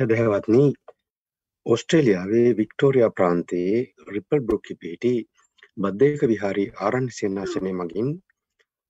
[0.00, 0.60] සැදැහැවත්නි.
[1.66, 5.10] ඔස්ට්‍රේලියාවේ Victoria ප්‍රාන්තයේ ripple බ්‍රොක්කි පිහිටි
[5.76, 8.08] බද්ධයක විහාරි ආරණ්‍ය සේනාසනය මගින්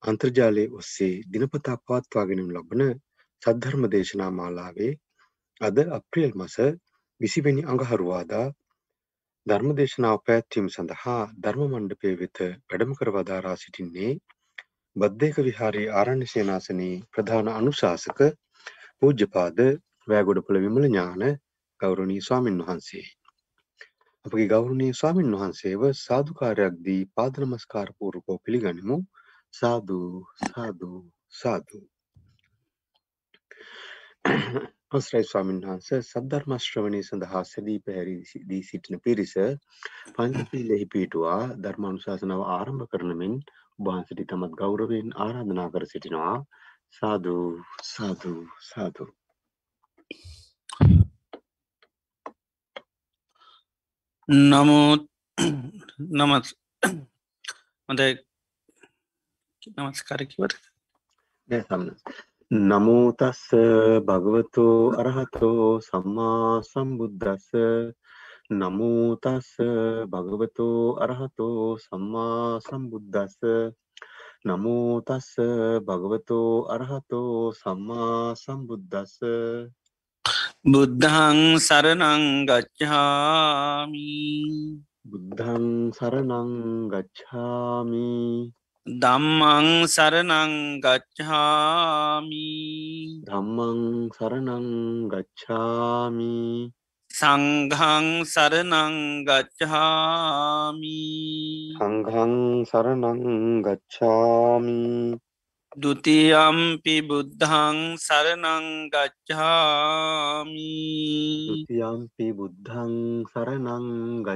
[0.03, 2.85] අන්තර්ජාලය ඔස්සේ දිනපතා පවත්වාගෙනම් ලබන
[3.43, 4.93] සද්ධර්ම දේශනා මාලාවේ
[5.61, 6.57] අද අප්‍රියල් මස
[7.21, 8.47] විසිවෙනි අඟහරුවාදා
[9.47, 14.15] ධර්ම දේශනාව පැත්වීම සඳහා ධර්ම මණ්ඩපය වෙත වැඩම කරවදාරා සිටින්නේ
[14.97, 18.27] බද්ධයක විහාරී ආරණ්‍ය සේනාසනයේ ප්‍රධාන අනුශාසක
[18.99, 19.61] පූජ්‍යපාද
[20.11, 21.25] වෑගොඩපොළ විමල ඥාන
[21.81, 23.07] ගෞරවනීය ස්වාමින් වහන්සේ.
[24.25, 28.99] අපගේ ගෞරවනීය ස්වාමින් වහන්සේව සාදුකාරයක් දී පාද නමස්කාර පූර්වකව පිළිගනිමු.
[29.55, 30.01] සාදු
[30.45, 30.91] සාදු
[31.33, 31.81] සාදු.
[34.91, 38.17] අවසරයි ස්වාමීන් වහන්සේ සද්ධර්ම ශ්‍රවණය සඳහා සැදී පැහැරි
[38.49, 39.35] දී සිටින පිරිස
[40.15, 43.39] පංචශීලෙහි පිහිටුවා ධර්මානුශාසනාව ආරම්භ කරන මෙන්
[43.81, 46.37] වහන්සේට තමත් ගෞරවයෙන් ආරාධනා කර සිටිනවා
[46.93, 47.37] සාදු
[47.87, 48.35] සාදු
[48.67, 49.09] සාදු
[54.31, 55.03] නමුත්
[56.11, 56.47] නමත්
[57.89, 58.01] හොඳ
[59.77, 60.63] නමස්කාරකිවට
[62.51, 63.43] නමෝතස්ස
[64.07, 67.49] භගවතු අරහතෝ සම්මා සම්බුද්ධස්ස
[68.53, 69.51] නමෝතස්ස
[70.13, 70.69] භගවතු
[71.01, 73.37] අරහතෝ සම්මා සම්බුද්ධස්ස
[74.45, 75.31] නමෝතස්ස
[75.83, 79.19] භගවතු අරහතෝ සම්මා සම්බුද්ධස්ස
[80.61, 84.13] බුද්ධං සරණං ගච්ඡාමි.
[85.09, 88.53] බුද්ධං සරණං ගච්ඡාමි.
[88.85, 92.53] දම්මං සරණං ගච්ඡාමි.
[93.25, 94.69] ධම්මං සරණං
[95.09, 96.69] ගච්ඡාමි.
[97.09, 101.01] සංඝං සරණං ගච්ඡාමි.
[101.81, 105.30] සංඝං සරණං ගච්ඡාමි
[105.83, 108.97] දුතියම්පි බුද්ධං සරණංගච්ඡාමි
[111.81, 112.95] යම්පි බුද්ධං
[113.33, 114.29] සරණංගච්ඡාමි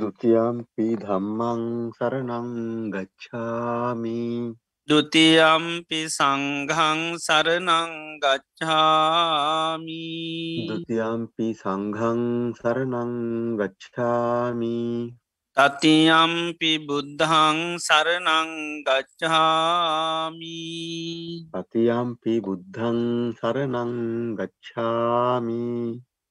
[0.00, 1.62] දුතියම්පි ධම්මං
[1.98, 2.98] සරණංගච්ඡාමි
[4.92, 10.08] උතියම්පි සංඝං සරණං ගච්ඡාමි।
[10.68, 12.22] ဒ උතියම්පි සංඝං
[12.58, 13.12] සරණං
[13.60, 14.82] ගච්ඡාමි।
[15.56, 18.50] තතියම්පි බුද්ධං සරණං
[18.86, 20.60] ගච්ඡාමි।
[21.54, 23.00] තතියම්පි බුද්ධං
[23.38, 23.94] සරණං
[24.38, 25.66] ගච්ඡාමි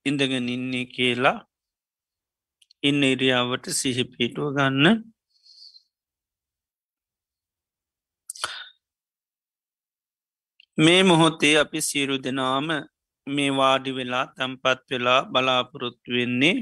[0.06, 1.38] ඉඳගෙන ඉන්නේ කියලා
[2.82, 4.86] ඉන්න ඉරියාවට සිහි පිටුව ගන්න.
[10.78, 12.68] මේ මොහොතේ අපි සියරු දෙනාම
[13.26, 16.56] මේ වාඩි වෙලා තැම්පත් වෙලා බලාපොරොත්තු වෙන්නේ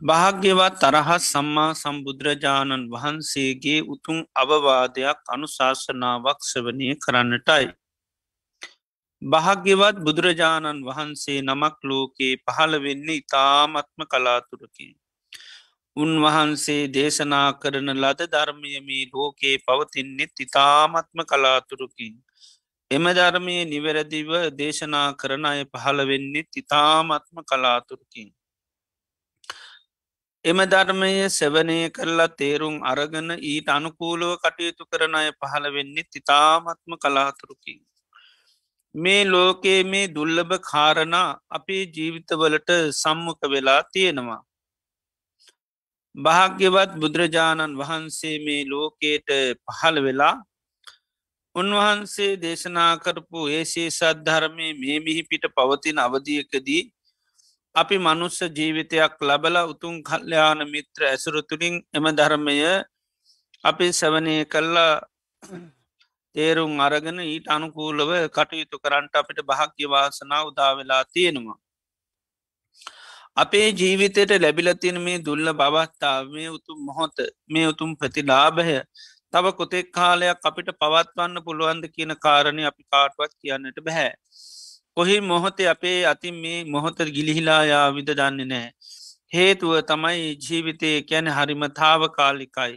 [0.00, 7.66] භාග්‍යවත් තරහත් සම්මා සම්බුදුරජාණන් වහන්සේගේ උතුම් අවවාදයක් අනුශාසනාවක් සවනය කරන්නටයි.
[9.22, 14.96] භාග්‍යවත් බුදුරජාණන් වහන්සේ නමක් ලෝකයේ පහළ වෙන්නේ ඉතාමත්ම කලාතුරකින්.
[15.96, 22.14] උන්වහන්සේ දේශනා කරන ලද ධර්මයමී ලෝකයේ පවතින්නෙත් ඉතාමත්ම කලාතුරකින්.
[22.90, 28.30] එම ධර්මය නිවැරදිව දේශනා කරන අය පහළ වෙන්නෙත් ඉතාමත්ම කලාතුරකින්.
[30.44, 37.80] එම ධර්මය සෙවනය කරලා තේරුම් අරගන ඊට අනුකූලව කටයුතු කරන අය පහළ වෙන්නේ ඉතාමත්ම කලාතුරකින්.
[38.94, 44.40] මේ ලෝකයේ මේ දුල්ලභ කාරණා අපේ ජීවිතවලට සම්මුඛ වෙලා තියෙනවා.
[46.14, 49.28] භාග්‍යවත් බුදුරජාණන් වහන්සේ මේ ලෝකයට
[49.66, 50.36] පහළ වෙලා
[51.54, 56.82] උන්වහන්සේ දේශනා කරපු ඒසේ සද්ධර්මය මේ මිහි පිට පවතින අවධියකදී
[57.74, 62.56] අපි මනුස්ස ජීවිතයක් ලබල උතුන් කල්්‍යයාන මිත්‍ර ඇසුරතුළින් එම ධර්මය
[63.64, 64.94] අපි සවනය කල්ලා
[66.34, 71.58] තේරුම් අරගෙන ඊට අනුකූලව කටයුතු කරන්ට අපිට භාග්‍ය වාසනා උදාවෙලා තියෙනවා.
[73.36, 77.16] අපේ ජීවිතයට ලැබිලතින මේ දුල්ල බවත්තාව මේ උතුම් මොහොත
[77.48, 78.76] මේ උතුම් ප්‍රතිලාභය
[79.32, 84.12] තව කොතෙක් කාලයක් අපිට පවත්වන්න පුළුවන්ද කියන කාරණය අපි කාටවත් කියන්නට බැහැ.
[84.96, 88.68] කොහි මොහොතේ අපේ අතින් මේ මොහොත ගිලිහිලායා විද දන්නේ නෑ.
[89.32, 92.74] හේතුව තමයි ජීවිතය කැන හරිම තාව කාලිකයි.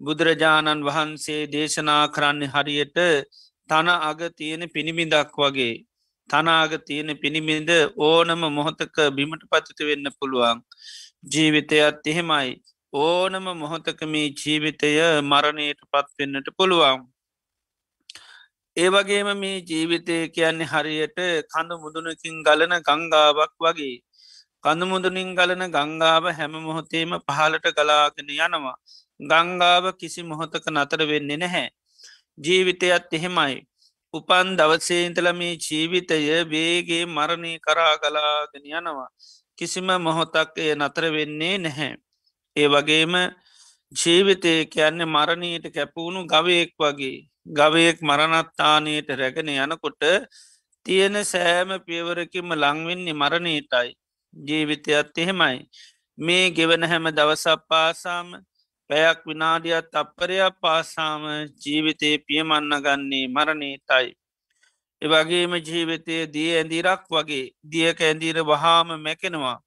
[0.00, 2.98] බුදුරජාණන් වහන්සේ දේශනා කරන්නේ හරියට
[3.70, 5.74] තන අග තියෙන පිණිමිදක් වගේ
[6.30, 10.58] තනාග තියෙන පිණිමිද ඕනම මොහොතක බිමට පතිත වෙන්න පුළුවන්
[11.26, 12.50] ජීවිතයත් එහෙමයි
[12.92, 14.90] ඕනම මොහොතක මේ ජීවිතය
[15.24, 17.00] මරණයට පත්වෙන්නට පුළුවන්
[18.78, 21.18] ඒවගේම මේ ජීවිතය කියන්නේ හරියට
[21.52, 23.96] කඳු මුදුනකින් ගලන ගංගාවක් වගේ.
[24.64, 28.76] කඳු මුදුනින් ගලන ගංගාව හැම මොහොතේම පහලට ගලාගෙන යනවා.
[29.20, 31.68] ගංගාව කිසි මොහොතක නතර වෙන්නේ නැහැ.
[32.38, 33.56] ජීවිතයත් එහෙමයි.
[34.14, 39.10] උපන් දවසේන්තල මේ ජීවිතය වේගේ මරණය කරා ගලාගෙන යනවා.
[39.58, 41.92] කිසිම මොහොතක් එය නතර වෙන්නේ නැහැ.
[42.56, 43.14] ඒ වගේම
[43.92, 47.18] ජීවිතය කියන්නේ මරණයට කැපවුණු ගවයෙක් වගේ.
[47.46, 50.02] ගවයෙක් මරණත්තානයට රැගෙන යනකොට
[50.86, 53.90] තියෙන සෑම පියවරකිම ලංවෙන්නේ මරණීටයි
[54.36, 55.58] ජීවිතයත් එහෙමයි
[56.18, 58.28] මේ ගෙවන හැම දවසක් පාසාම
[58.90, 61.22] පැයක් විනාඩියත් අපපරයක් පාසාම
[61.62, 64.08] ජීවිතය පියමන්න ගන්නේ මරණීටයි.
[65.02, 69.58] එවගේම ජීවිතය දිය ඇඳිරක් වගේ දියක ඇඳීර වහාම මැකෙනවා.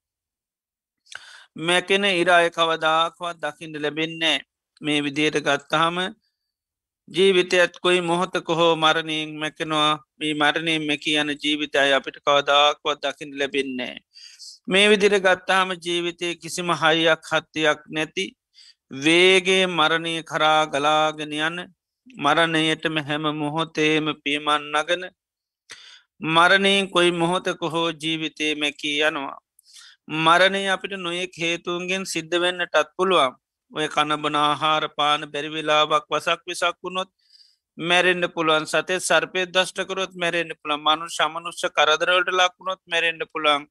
[1.58, 4.38] මැකෙන ඉරාය කවදාක්වත් දකිින්ට ලැබෙන්නේ
[4.82, 5.98] මේ විදියට ගත්තහම
[7.12, 13.96] ජීවිතයත් කොයි මොහොත කොහෝ මරණයෙන් මැකෙනවා මේ මරණයෙන් මැකි යන ජීවිතය අපිට කවදාක්වත් දකිින් ලැබෙන්නේ.
[14.68, 18.26] මේ විදිර ගත්තාම ජීවිතය කිසිම හයියක් හත්තයක් නැති
[19.04, 21.58] වේගේ මරණය කරා ගලාගෙන යන
[22.18, 25.04] මරණයටම හැම මොහොතේම පියමන් නගන
[26.30, 29.38] මරණයෙන් කොයි මොහොතක හෝ ජීවිතය මැකී යනවා.
[30.08, 33.36] මරණය අපිට නොයෙක් හේතුන්ගෙන් සිද්ධ වෙන්නටත් පුළුවන්
[33.72, 37.12] ඔය කණබන ආහාර පාන බැරිවෙලාවක් වසක් විසක් වුණොත්
[37.78, 43.68] මැරෙන්ඩ පුළුවන් සතේ සර්පය දෂ්ටකරොත් මැරෙන්න්න පුළන් මනු සමනුෂ්‍ය කරදරවලට ලක්ුණොත් මැරෙන්ඩ පුළන්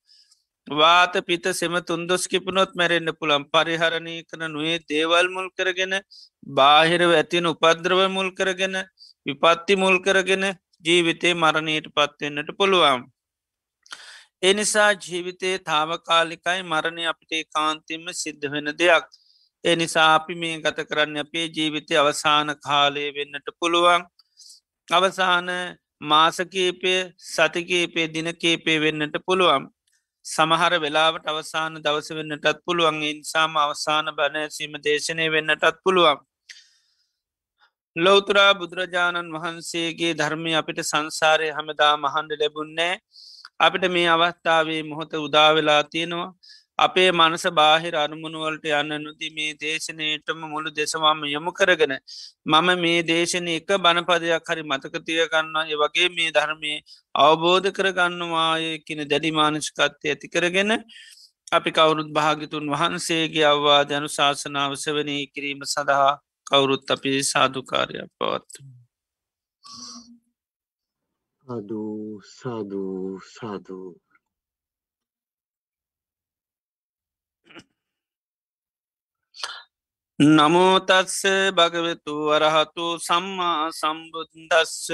[0.66, 5.94] වාත පිත සෙම තුන්දොස් කිපනොත් මැරෙන්න්න පුළන් පරිහරණය කන නොේ දේවල් මුල් කරගෙන
[6.54, 8.76] බාහිරව ඇතින උපද්‍රව මුල් කරගෙන
[9.26, 10.44] විපත්ති මුල් කරගෙන
[10.84, 13.00] ජීවිතේ මරණයට පත්වෙන්නට පුළුවන්.
[14.42, 19.04] එනිසා ජීවිතයේ තාවකාලිකයි මරණය අපිට කාන්තිම සිද්ධ වෙන දෙයක්.
[19.64, 24.02] එනිසා අපි මේ ගත කරන්න අපේ ජීවිතය අවසාන කාලය වෙන්නට පුළුවන්.
[24.88, 25.48] අවසාන
[26.02, 26.94] මාසකේපය
[27.26, 29.68] සතිකේපේ දිනකේපේ වෙන්නට පුළුවන්.
[30.24, 36.18] සමහර වෙලාවට අවසාන දවස වෙන්නටත් පුළුවන් ඉන්සාම අවසාන බැනසීම දේශනය වෙන්නටත් පුළුවන්.
[37.96, 42.94] ලෝතුරා බුදුරජාණන් වහන්සේගේ ධර්මය අපිට සංසාරය හමදා මහන්ඩ ලැබුන්නේ
[43.58, 46.28] අපිට මේ අවස්ථාවේ මොහොත උදාවෙලා තියෙනවා
[46.80, 51.94] අපේ මනස බාහිර අනුමුණුවලට යන්න නොති මේ දේශනයටම මුළු දෙසවාම යොමු කරගෙන
[52.46, 56.74] මම මේ දේශනය එක බණපදයක් හරි මතකතිය ගන්න ඒ වගේ මේ ධර්මය
[57.14, 60.72] අවබෝධ කරගන්නවාය කියන දැඩි මානෂකත්වය ඇති කරගෙන
[61.52, 66.12] අපි කවුරුත් භාගිතුන් වහන්සේගේ අවවාද අනු ශාසනාව සවනී කිරීම සඳහා
[66.46, 68.60] කවුරුත් අපි සාධකාරයක් පවත්තු.
[71.44, 71.82] සාදු
[72.32, 72.84] සාදු
[73.28, 73.78] සාදු
[80.20, 84.92] නමෝතස්ස භගවෙතු වරහතු සම්මා සම්බුද්දස්ස.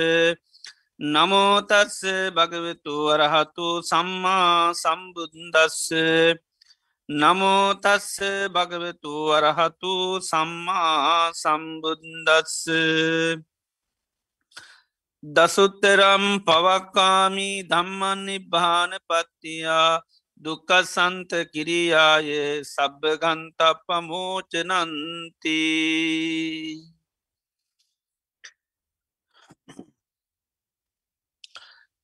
[1.04, 1.98] නමෝතස්ස
[2.30, 5.90] භගවෙතු වරහතු සම්මා සම්බුද්දස්ස.
[7.08, 12.54] නමෝතස්ස භගවෙතු වරහතු සම්මා සම්බුද්දස්ස.
[15.22, 19.90] දසුත්තරම් පවක්කාමී ධම්මන් නිබ්භාන පත්තියා.
[20.40, 22.28] දුකසන්ත කිරියාය
[22.64, 25.60] සබ්භගන්ත පමෝචනන්ති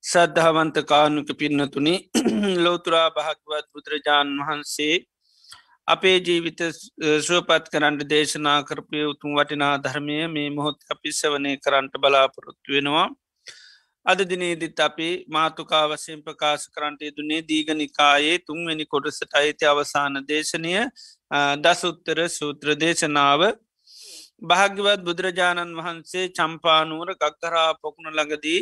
[0.03, 1.95] සද්ධාවන්ත කානුක පින්නතුනි
[2.65, 4.95] ලෝතුරා භාගවත් බුදුරජාණන් වහන්සේ
[5.87, 6.61] අපේ ජීවිත
[7.21, 13.07] ශුවපත් කරන්ට දේශනා කරපය උතුම් වටිනා ධර්මය මේ මොහොත් අපිස්සවනය කරන්ට බලාපොරොත්තු වෙනවා.
[14.05, 20.73] අද දිනේදිත් අපි මාතුකා වසයෙන් ප්‍රකාශ කරන්ටය දුන්නේ දීගනිකායේ තුන්වැනි කොටසට අයිති අවසාන දේශනය
[21.57, 23.41] දසුත්තර සූත්‍ර දේශනාව.
[24.43, 28.61] භාග්‍යවත් බුදුරජාණන් වහන්සේ චම්පානුවර ගක්කරා පොකුණ ළඟදී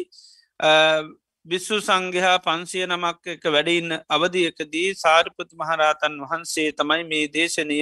[1.45, 7.81] බිස්සු සංඝයා පන්සිය නමක් එක වැඩඉන්න අවධියකදී සාරිපති මහරහතන් වහන්සේ තමයි මේ දේශනය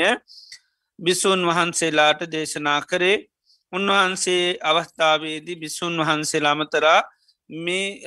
[1.00, 3.18] බිස්සූන් වහන්සේලාට දේශනා කරේ.
[3.74, 7.00] උන්වහන්සේ අවස්ථාවේදී බිස්සුන් වහන්සේ ලාමතරා
[7.50, 8.02] මේ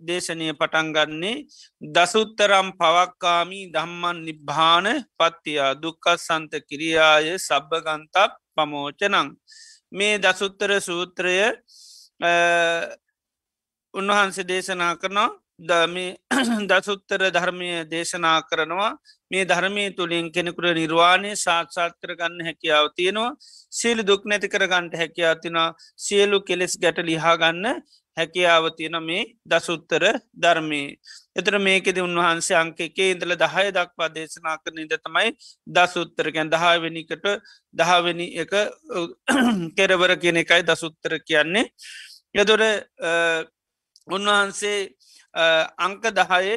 [0.00, 1.44] දේශනය පටන්ගන්නේ
[1.92, 4.86] දසුත්තරම් පවක්කාමී දම්මන් නිබ්භාන
[5.18, 9.32] පත්තියා දුක්කත් සන්ත කිරියාය සබ්භගන්තක් පමෝචනං.
[9.92, 11.36] මේ දසුත්තර සූත්‍රය
[13.94, 15.30] උන්වහන්සේ දේශනා කරනවා.
[15.60, 16.06] දමි
[16.68, 18.98] දසුත්තර ධර්මය දේශනා කරනවා.
[19.30, 23.36] මේ ධර්මය තුළින් කෙනෙකුට නිර්වාණය සාක්ෂාත් කරගන්න හැකියාව තියෙනවා.
[23.72, 27.66] සියලු දුක් නැති කරගන්නට හැකියාව තිනවා සියලු කෙලෙස් ගැට ලිහාගන්න
[28.16, 30.04] හැකියාව තියෙන මේ දසුත්තර
[30.34, 30.82] ධර්මය.
[31.36, 35.30] එතර මේකෙද උන්වහන්සේ අංක එකේ ඉඳල දහය දක්වා දේශනා කරන ද තමයි
[35.68, 37.26] දසුත්තරකැන් දහාවෙනිකට
[37.74, 38.52] දහවෙනි එක
[39.76, 41.66] කෙරවර කියන එකයි දසුත්තර කියන්නේ.
[42.34, 42.62] යදොර
[44.08, 44.78] උන්වහන්සේ
[45.78, 46.56] අංක දහයේ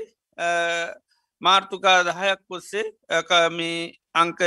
[1.41, 2.85] මාර්තුකා දහයක් ඔස්සේ
[3.51, 4.39] මේ අංක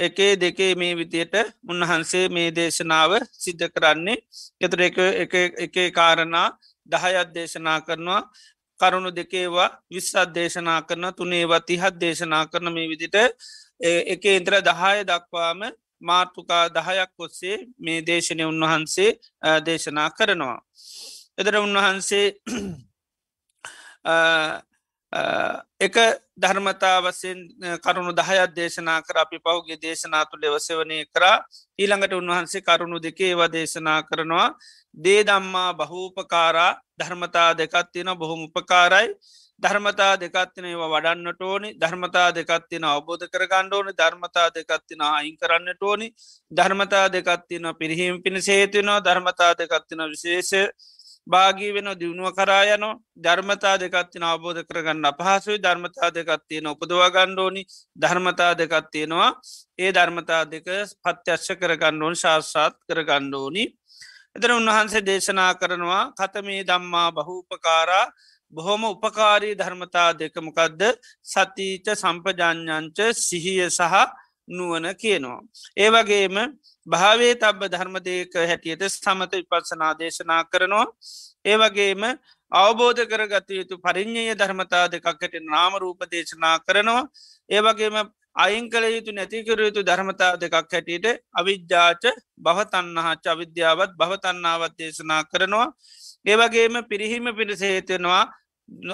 [0.00, 1.34] එකේ දෙකේ මේ විදියට
[1.64, 4.18] උන්වහන්සේ මේ දේශනාව සිද්ධ කරන්නේ.
[4.60, 4.80] එතුර
[5.64, 6.48] එක කාරණා
[6.86, 8.22] දහයත් දේශනා කරනවා.
[8.80, 13.16] කරුණු දෙකේවා විස්සත් දේශනා කරන තුනේවා තිහත් දේශනා කරන මේ විදිට
[14.14, 15.60] එක ඉන්ද්‍ර දහය දක්වාම
[16.00, 19.10] මාර්තුකා දහයක් ඔස්සේ මේ දේශනය උන්වහන්සේ
[19.66, 20.58] දේශනා කරනවා.
[21.38, 22.26] එදර උන්වහන්සේ
[25.12, 25.96] එක
[26.36, 27.38] ධර්මතා වසයෙන්
[27.78, 31.44] කරුණු දහයත් දේශනා කර අපි පහුගේ දේශනා තුළ එවසවනය කරා.
[31.78, 34.54] ඊළඟට උන්වහන්සේ කරුණු දෙකේවා දේශනා කරනවා.
[34.94, 39.14] දේ දම්මා බහූපකාරා ධර්මතා දෙකත්තින බොහොම උපකාරයි.
[39.62, 41.68] ධර්මතා දෙකත්තින ඒවා වඩන්නට ඕනි.
[41.74, 43.92] ධර්මතා දෙකත්තින අවබෝධ කරගණ්ඩ ඕනි.
[43.92, 46.08] ධර්මතා දෙකත්තින අයින් කරන්නට ඕනි.
[46.50, 50.52] ධර්මතා දෙකත්තින පිරිහිම් පිණ සේතිනවා ධර්මතා දෙකත්තින විශේෂ
[51.26, 55.58] භාගී වෙන දියුණුව කරායනො ධර්මතා දෙකත්තින අවබෝධ කරගන්න අපහසුයි.
[55.58, 57.62] ධර්මතා දෙකත්තියෙන උපදවා ගණ්ඩෝනි
[57.96, 59.30] ධර්මතා දෙකත්තියෙනවා
[59.78, 60.68] ඒ ධර්මතා දෙක
[61.04, 63.64] පත්‍යශ්‍ය කරගණ්ඩෝන් ශාස්සාත් කරගණ්ඩෝනි
[64.36, 68.06] එතර උන්වහන්සේ දේශනා කරනවා කතමේ දම්මා බහූපකාරා
[68.52, 70.82] බොහොම උපකාරී ධර්මතා දෙකමකක්ද
[71.24, 73.94] සතීච සම්පජඥංච සිහිය සහ
[74.48, 75.40] නුවන කියනවා.
[75.76, 76.36] ඒවගේම
[76.86, 80.86] භාවේ තබ ධර්මදයක හැටියට සමත විපත්සනා දේශනා කරනවා.
[81.44, 82.02] ඒවගේම
[82.52, 87.08] අවබෝධ කරගත යුතු පරිින්්ඥය ධර්මතා දෙකක්කට නාම රූප දේශනා කරනවා.
[87.50, 87.96] ඒවගේම
[88.36, 92.04] අයින් කළ යුතු නැතිකර යුතු ධර්මතා දෙකක් හැටියට අවිද්‍යාච
[92.38, 95.72] භවතන්නහාච අවිද්‍යාවත් භවතන්නාවත් දේශනා කරනවා.
[96.24, 98.24] ඒවගේම පිරිහිම පිරිස හේතෙනවා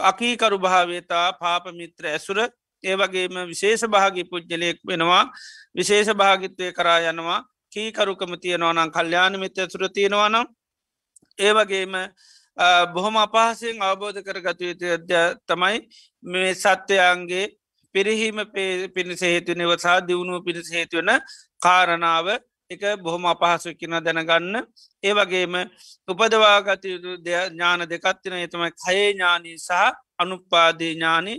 [0.03, 2.39] අකීකරු භාවේතා පාපමිත්‍ර ඇසුර
[2.85, 5.25] ඒවගේම විශේෂ භාගි පුද්ජලයෙක් වෙනවා.
[5.75, 7.41] විශේෂ භාගිත්වය කරා යනවා.
[7.73, 10.47] කීකරුකම තියෙනවා නම් කල්්‍යාන මිත්‍ය ඇසුර තියෙනවා නම්
[11.39, 11.93] ඒවගේම
[12.95, 14.87] බොහොම අපහසයෙන් අවබෝධ කරගතු යුතු
[15.49, 15.79] තමයි
[16.23, 17.47] මේ සත්වයන්ගේ
[17.95, 18.39] පිරිහීම
[18.95, 21.11] පිණිස හේතු නිවසා දියුණුව පිණිස හේතුවන
[21.63, 22.27] කාරණාව.
[22.73, 24.57] එක බොහොම අපහසු කියන දැනගන්න.
[25.03, 25.55] ඒ වගේම
[26.09, 31.35] උපදවාගත ඥාන දෙකත්තින එතමයි කයේ ඥානී සහ අනුපාදී ඥානි.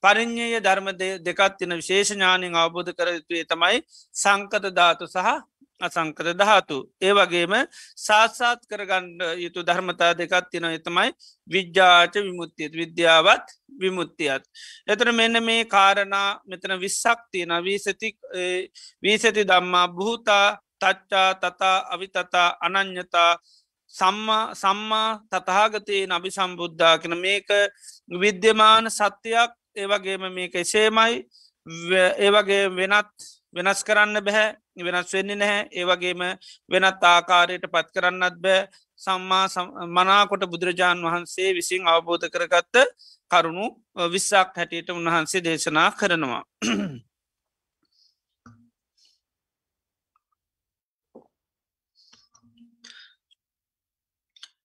[0.00, 0.88] පරිින්්ඥය ධර්ම
[1.20, 3.78] දෙකත්තින විශේෂ ඥානින් අවබෝධ කර යුතුයේ තමයි
[4.14, 5.38] සංකත ධාතු සහ
[5.80, 6.78] අසංකත ධාතු.
[6.98, 7.54] ඒ වගේම
[7.96, 11.10] සාත්සාත් කරගණ්ඩ යුතු ධර්මතා දෙකත්තින එතමයි
[11.48, 14.42] විද්‍යාච විමුත්තියත් විද්‍යාවත් විමුත්තියත්.
[14.86, 18.10] එතර මෙන්න මේ කාරණා මෙතන විස්සක් තියෙන වීසති
[19.02, 23.32] වීසති දම්මා බහතා තච්චා තතා අවිතතා අනං්‍යතා
[23.94, 27.48] සම්මා සම්මා තතහාගතයේ නබි සම්බුද්ධා කන මේක
[28.12, 29.50] විද්‍යමාන සත්‍යයක්.
[29.76, 31.24] ඒවගේම මේක එසේමයි.
[32.18, 33.14] ඒවගේ වෙනත්
[33.54, 34.56] වෙනස් කරන්න බැහැ
[34.86, 35.68] වෙනස් වෙන්නේ නැහැ.
[35.72, 36.22] ඒවගේම
[36.70, 38.68] වෙනත් ආකාරයට පත් කරන්නත් බෑ.
[39.00, 39.46] සම්මා
[39.88, 42.76] මනාකොට බුදුරජාණන් වහන්සේ විසින් අවබෝධ කරගත්ත
[43.30, 43.66] කරුණු
[44.12, 46.44] විස්සක් හැටියට උන්වහන්සේ දේශනා කරනවා.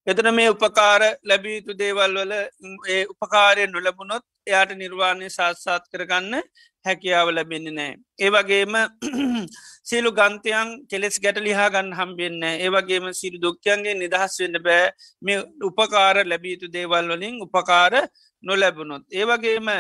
[0.08, 2.32] එතන මේ උපකාර ලැබීතු දේවල් වල
[2.88, 6.34] ඒ උපකාරය නොලබුණොත් එයාට නිර්වාණය සාත්සාත් කරගන්න
[6.86, 7.94] හැකියාව ලැබෙන්නේ නෑ.
[8.20, 8.74] ඒවගේම
[9.90, 14.90] සියලු ගන්තයන් කෙලෙස් ගැට ලිහා ගන්න හම්බෙන්න ඒවගේම සිරු දුක්්‍යයන්ගේ නිදහස් වෙන්න බෑ
[15.22, 17.94] මේ උපකාර ලැබීතු දේවල් වලින් උපකාර
[18.44, 19.06] නොලැබුණොත්.
[19.12, 19.72] ඒවගේම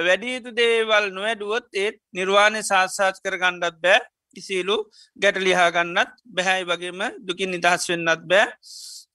[0.00, 4.02] වැඩියුතු දේවල් නොවැඩුවොත් ඒත් නිර්වාණය සාත්සාත් කර ගණ්ඩත් බෑ
[4.36, 4.76] කිසිලු
[5.16, 8.50] ගැට ලිහා ගන්නත් බැහැයි වගේම දුකින් නිදහස් වෙන්නත් බෑ.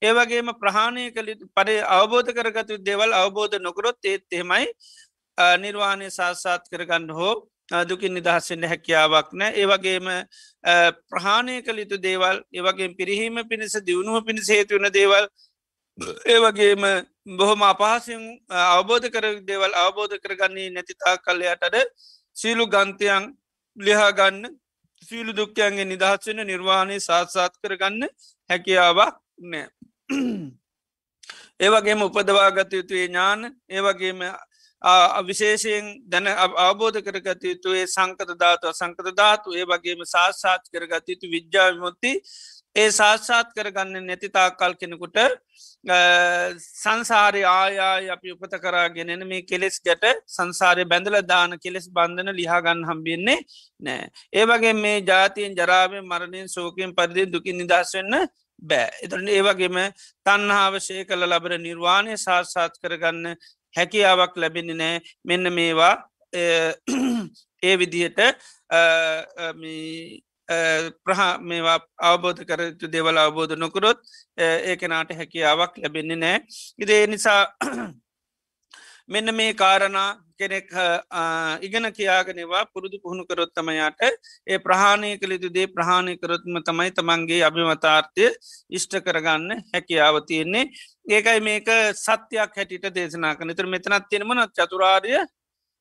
[0.01, 4.68] ඒවගේම ප්‍රහාණය කළ පරි අවබෝධ කරගතු දෙවල් අවබෝධ නොකරොත් ඒත් එහෙමයි.
[5.58, 7.36] නිර්වාණය සාත්සාත් කරගන්න හෝ
[7.84, 9.51] දුකින් නිදහස්සෙන්ට හැකියාවක් නෑ.
[9.56, 10.08] ඒවගේම
[11.06, 15.27] ප්‍රහාණය කළ යුතු දේවල් ඒවගේ පිරිහීම පිණිස දියුණුව පිණිස හේතුවන දේවල්
[16.27, 16.84] ඒවගේම
[17.38, 21.75] බොහොම අපහසෙන් අවබෝධ කර දේවල් අවබෝධ කරගන්නේ නැතිතා කල්ලයටට
[22.36, 23.24] සීලු ගන්තයන්
[23.77, 24.39] ලිහාගන්න
[25.03, 28.08] සීලු දුක්කයන්ගේ නිදහස්සෙන නිර්වාණය සාත්සාත් කරගන්න
[28.50, 29.68] හැකියාවක් නෑ.
[31.59, 34.23] ඒවගේම උපදවාගත යුතුයේ ඥාන ඒවගේම
[35.23, 36.27] විශේෂයෙන් දැන
[36.59, 42.13] අවබෝධ කරගත යුතුයේ සංකත ධාතුව සංකත ධාතු ඒ වගේම සාත්සාත් කරගත යුතු විද්‍යාවිමුත්ති
[42.75, 45.17] ඒ සාත්සාත් කරගන්න නැති තාකල් කෙනෙකුට
[46.79, 53.39] සංසාරය ආයාය අපි උපත කරාගෙනෙන මේ කෙලෙස් ගැට සංසාරය බැඳල දාන කෙලෙස් බන්ධන ලිහාගන්න හම්බින්නේ
[53.81, 54.09] නෑ.
[54.33, 58.27] ඒවගේ මේ ජාතියෙන් ජරාවෙන් මරණයෙන් සෝකයෙන් පරිදි දුකින් නිදහස්වෙන්න
[58.61, 58.89] බෑ.
[59.03, 59.79] එතරට ඒවගේම
[60.25, 63.35] තන්හාවශය කළ ලබර නිර්වාණය සාත්සාත් කරගන්න
[63.75, 65.95] හැකියාවක් ලැබෙන නෑ මෙන්න මේවා
[66.33, 68.19] ඒ විදිහට
[71.05, 74.00] ප්‍රහ මේවා අවබෝධ කරතු දෙවල අවබෝධ නොකරොත්
[74.37, 76.39] ඒකනාට හැකියාවක් ලැබෙන්නේ නෑ
[76.79, 77.41] ඉදේ නිසා
[79.07, 80.69] මෙන්න මේ කාරණා කෙනෙක්
[81.61, 84.01] ඉගෙන කියාගෙනවා පුරුදු පුහුණු කරොත්තමයාට
[84.47, 88.25] ඒ ප්‍රහාණය කළෙතු දේ ප්‍රහාණය කරොත්ම තමයි තමන්ගේ අභිමතාර්ථය
[88.69, 90.69] ඉෂ්ට කරගන්න හැකියාව තියෙන්නේ.
[91.07, 95.19] ඒකයි මේක සත්‍යයක් හැටිට දේශනා කන තර මෙතනත් තියෙනමන චතුරාර්ය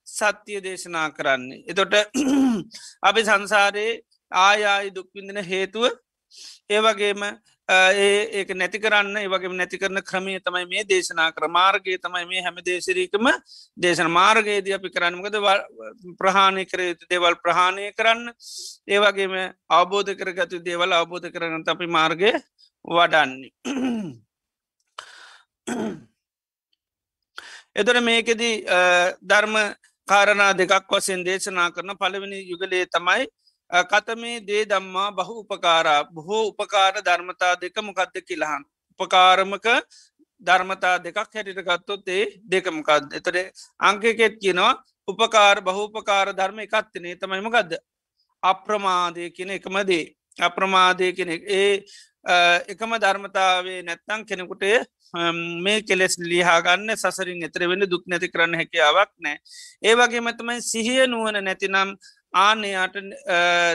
[0.06, 1.64] සත්‍යය දේශනා කරන්නේ.
[1.66, 1.94] එතොට
[3.02, 4.00] අපි සංසාරයේ
[4.32, 5.84] ආයායි දුක්විඳන හේතුව
[6.70, 7.36] ඒවගේම ඒ
[7.68, 12.56] ඒක නැති කරන්න ඒවගේ නැති කරන ක්‍රමය තමයි මේ දේශනා කර මාර්ගය තමයි මේ හැම
[12.62, 13.28] දේශරීකම
[13.76, 15.36] දේශන මාර්ගයේද අපි කරන්නමකද
[16.16, 18.32] ප්‍රහාණය කර යුතු දේවල් ප්‍රහාණය කරන්න
[18.88, 19.34] ඒවගේම
[19.70, 22.32] අවබෝධ කරගතු දේවල් අවබෝධ කරගන්න අපි මාර්ගය
[22.84, 23.52] වඩන්නේ.
[27.76, 28.64] එතොට මේකෙදී
[29.22, 29.56] ධර්ම
[30.08, 33.28] කාරණා දෙකක් වසෙන් දේශනා කරන පළවෙනි යුගලේ තමයි
[33.70, 38.62] කතමේ දේ දම්මා බහු උපකාරා බොහෝ උපකාර ධර්මතා දෙක මොකක්ද කියලහන්
[39.00, 39.66] උපකාරමක
[40.42, 43.36] ධර්මතා දෙකක් හැටිට ගත්තොත් ඒ දෙකමකක්ද එතට
[43.80, 44.72] අංකකෙත් කියනවා
[45.08, 47.72] උපකාර බහූපකාර ධර්ම එකත්තිනේ තමයිමකක්ද
[48.42, 50.04] අප්‍රමාදය කියන එකමදේ
[50.38, 51.72] අප්‍රමාදය කෙනෙ ඒ
[52.68, 54.64] එකම ධර්මතාවේ නැත්තං කෙනෙකුට
[55.58, 59.36] මේ කෙලෙස් ලිහාගන්න සසරින් එතර වෙන්න දුක් නැති කරන්න හැකියාවක් නෑ
[59.82, 61.96] ඒවගේ මතමයි සිහිය නුවන නැතිනම්
[62.34, 62.96] ආනයාට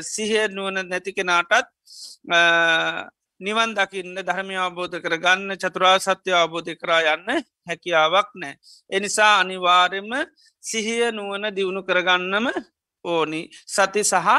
[0.03, 1.67] සිහය නුවන නැති කෙනාටත්
[3.41, 8.55] නිවන් දකින්න ධර්මය අවබෝධ කරගන්න චතුරා සත්‍ය අවබෝධය කරා යන්න හැකියාවක් නෑ.
[8.89, 10.11] එනිසා අනිවාර්යම
[10.63, 12.47] සිහිය නුවන දියුණු කරගන්නම
[13.05, 14.29] ඕනි සති සහ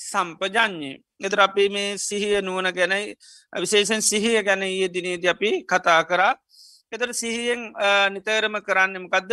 [0.00, 0.92] සම්පජඥය.
[1.20, 3.14] එතර අපි මේ සිහිය නුවන ගැනයි
[3.52, 6.34] විශේෂෙන් සිහිය ගැන ඒ දිනේද අපි කතා කරා.
[6.92, 7.62] එතර සිහියෙන්
[8.12, 9.32] නිතරම කරන්නමකක්ද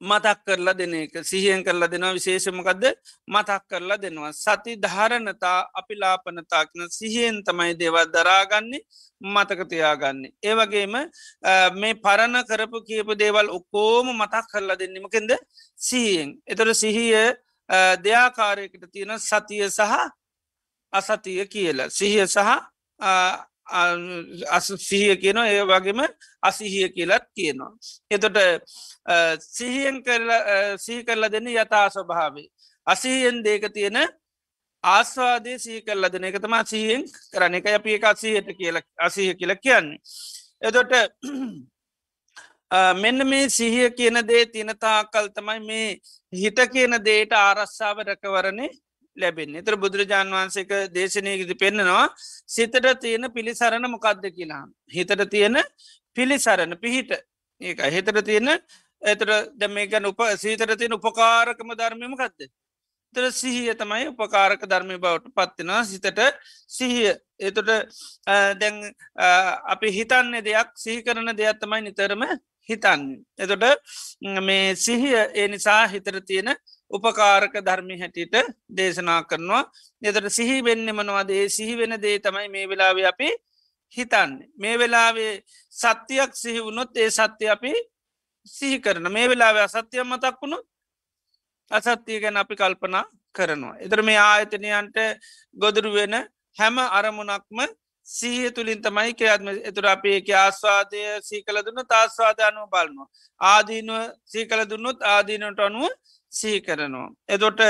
[0.00, 2.84] මතක් කරලා දෙන එක සිහියෙන් කරලා දෙනවා විශේෂමකක්ද
[3.26, 4.32] මතක් කරලා දෙනවා.
[4.32, 8.80] සති ධාරණතා අපි ලාපනතාක්න සිහියෙන් තමයි දේවල් දරාගන්නේ
[9.20, 10.32] මතකතියාගන්නේ.
[10.42, 10.94] ඒවගේම
[11.80, 15.30] මේ පරණ කරපු කියපු දේවල් ඔක්කෝම මතක් කරලා දෙන්නමකෙන්ද
[15.76, 16.38] සිහියෙන්.
[16.46, 17.34] එතොට සිහිය
[18.04, 19.92] දෙයාකාරයකට තියෙන සතිය සහ
[20.92, 21.90] අසතිය කියලා.
[21.90, 22.38] සිහිය සහ
[24.78, 26.00] සිහිය කියනවා ඒ වගේම
[26.42, 27.72] අසිහිය කියලත් කියනවා.
[28.10, 28.38] එතොට
[29.40, 29.96] සිහියෙන්
[30.78, 32.48] සිහි කරලා දෙන්න යතා ස්වභාවේ.
[32.86, 33.98] අසිහියෙන් දේක තියෙන
[34.84, 37.02] ආස්වාදය සී කරලා දෙන එක තමා සිහියෙන්
[37.32, 38.76] කරන එක අපි එක අසිහයට කියල
[39.06, 39.98] අසිහ කියල කියන්නේ.
[40.62, 40.92] එතොට
[43.02, 45.88] මෙන්න මේ සිහිය කියන දේ තිනතාකල් තමයි මේ
[46.32, 48.70] හිත කියන දේට ආරස්සාාව රැකවරණේ
[49.18, 49.62] ලැබෙන්නේ.
[49.62, 52.04] තර බුදුරජාන් වහන්සේක දේශනයකති පෙන්න්නනවා
[52.48, 54.64] සිතට තියෙන පිළිසරණ මොකක්ද කියලා.
[54.90, 55.56] හිතට තියෙන
[56.16, 57.10] පිළිසරණ පිහිට.
[57.60, 58.48] ඒක හිතට තියෙන
[59.02, 62.50] එතර දැ මේ ගැන උප සීතර තියෙන උපකාරකම ධර්මයම කක්ද
[63.14, 66.20] තර සිහිය තමයි උපකාරක ධර්මය බවට පත්වෙනවා සිතට
[66.68, 67.14] සිහිය.
[67.40, 67.70] එතට
[68.60, 68.76] දැන්
[69.66, 72.24] අපි හිතන්නේ දෙයක් සිහි කරන දෙයක් තමයි නිතරම
[72.68, 73.02] හිතන්න.
[73.38, 73.64] එතොට
[74.42, 76.52] මේ සිහිය ඒ නිසා හිතර තියෙන
[76.90, 78.36] උපකාරක ධර්මි හැටියට
[78.70, 79.62] දේශනා කරනවා
[80.02, 83.28] එතට සිහි වෙන්න මනවාද ඒ සිහි වෙන දේ තමයි මේ වෙලාව අපි
[83.92, 84.30] හිතන්න.
[84.56, 87.72] මේ වෙලාවේ සත්‍යයක් සිහි වුණොත් ඒ සත්‍ය අපි
[88.46, 90.58] සිහි කරන මේ වෙලාව අසත්‍යය මතක් වුණු
[91.70, 93.76] අසත්තිය ගැන අපි කල්පනා කරනවා.
[93.76, 94.96] එතර මේ ආයතනයන්ට
[95.56, 96.14] ගොදුරු වෙන
[96.56, 97.58] හැම අරමුණක්ම
[98.06, 103.08] සීහ තුළින් තමයි ක්‍රියාත්ම එතුර අපේ එක ආස්වාදය සීකල දුන්න තාස්වාද අනුව බලනවා.
[103.40, 105.92] ආදීනුව සීකල දුන්නුත් ආදීනට අනුව
[106.32, 107.08] සිහි කරනවා.
[107.28, 107.60] එදොට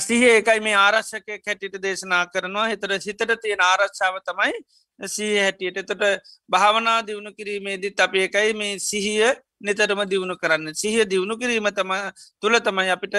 [0.00, 2.68] සිහ එකයි මේ ආරශ්‍යක කැටිට දේශනා කරනවා.
[2.68, 4.52] හිතර සිතට තියෙන ආරක්ෂාව තමයි
[4.98, 5.78] සී හැටියට.
[5.78, 6.04] එතට
[6.48, 10.74] භාවනා දියුණු කිරීමේදී අප එකයි මේ සිහිය නිතරම දියුණු කරන්න.
[10.74, 11.92] සිහිය දියුණු කිරීම තම
[12.40, 13.16] තුළ තමයි අපිට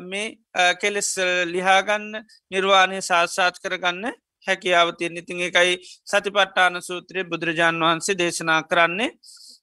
[0.00, 0.38] මේ
[0.80, 1.10] කෙලෙස්
[1.46, 4.12] ලිහාගන්න නිර්වාණය සාස්සාත් කරගන්න
[4.46, 5.78] හැකියාව තියෙන ඉතින් එකයි
[6.10, 9.10] සතිපට්ටාන සූත්‍රය බුදුරජාණන් වහන්සේ දේශනා කරන්නේ.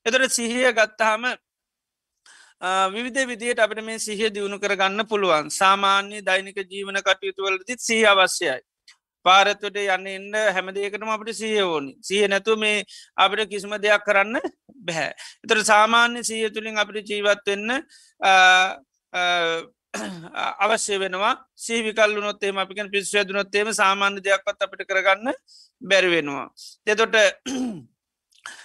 [0.06, 1.24] එතට සිහිය ගත්තහම
[2.62, 8.60] විවිධ විදියට අපට මේ සිහිය දියුණු කරගන්න පුළුවන් සාමාන්‍ය දෛනික ජීවන කටයුතුවලදි සිහ අවශ්‍යයි
[9.26, 12.84] පාරත්වට යන්න එන්න හැමදේකටම අපට සිය ඕනි සිය නැතු මේ
[13.18, 14.40] අපට කිසිම දෙයක් කරන්න
[14.78, 15.12] බැහැ.
[15.44, 17.70] එතර සාමාන්‍ය සිය තුළින් අපට ජීවත්වෙන්න
[20.60, 25.32] අවශ්‍ය වෙනවා සීවිකල්ලු නොත්තේම අපිකන් පිස්්වදුනොත්තේම නොත්තේම සාමාන්‍ය දෙයක්වත් අපිට කරගන්න
[25.82, 26.48] බැරිවෙනවා.
[26.86, 27.16] තෙතොට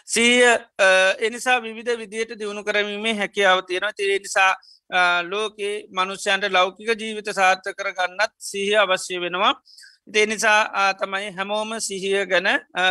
[0.06, 0.44] සීය
[1.20, 4.52] එනිසා විවිධ විදියට දියුණු කරමීමේ හැකියාව තියෙනවා තිරේ නිසා
[5.24, 9.54] ලෝකේ මනුෂ්‍යයන්ට ලෞකික ජීවිත සාර්ථ කරගන්නත් සීහ අවශ්‍ය වෙනවා
[10.14, 12.48] ඒ නිසා තමයි හැමෝම සිහිය ගැන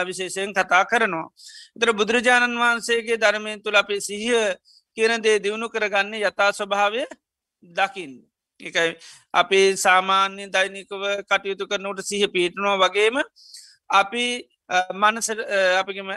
[0.08, 1.30] විශේෂයෙන් කතා කරනවා.
[1.76, 4.56] එතර බුදුරජාණන් වහන්සේගේ ධර්මයෙන් තුළ අපේ සිහිය
[4.98, 7.06] කියන දේ දියුණු කරගන්න යථා ස්වභාවය
[7.63, 8.13] දකිින්.
[8.60, 8.98] එකයි
[9.34, 13.22] අපි සාමාන්‍ය දෛනිකව කටයුතු කරනට සිහ පීටනවා වගේම
[13.89, 14.26] අපි
[14.93, 15.30] මනස
[15.80, 16.10] අපිම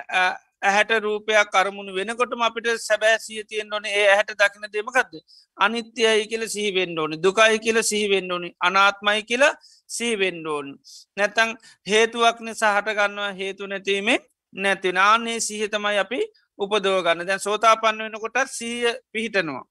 [0.63, 3.85] ඇහැට රූපයක් කරමුණු වෙනකොටම අපිට සැබෑසිය තියෙන් ඕන.
[3.87, 5.13] ඒ ඇහැට දකින දෙමකක්ද
[5.59, 7.17] අනිත්‍යයි කියල සිහිවෙන්න ඕනි.
[7.19, 8.55] දුකයි කියල සිහිවෙන්න ඕනි.
[8.61, 9.55] අනාත්මයි කියලා
[9.89, 10.79] සීවෙන්න ඕන්.
[11.17, 14.19] නැතං හේතුවක්න සහට ගන්නවා හේතු නැතිීමේ
[14.53, 16.21] නැති නාන්නේ සිහිතමයි අපි
[16.59, 19.65] උපදෝගන්න දැන් සෝතාපන්න වෙනකොට සීය පිහිටනවා.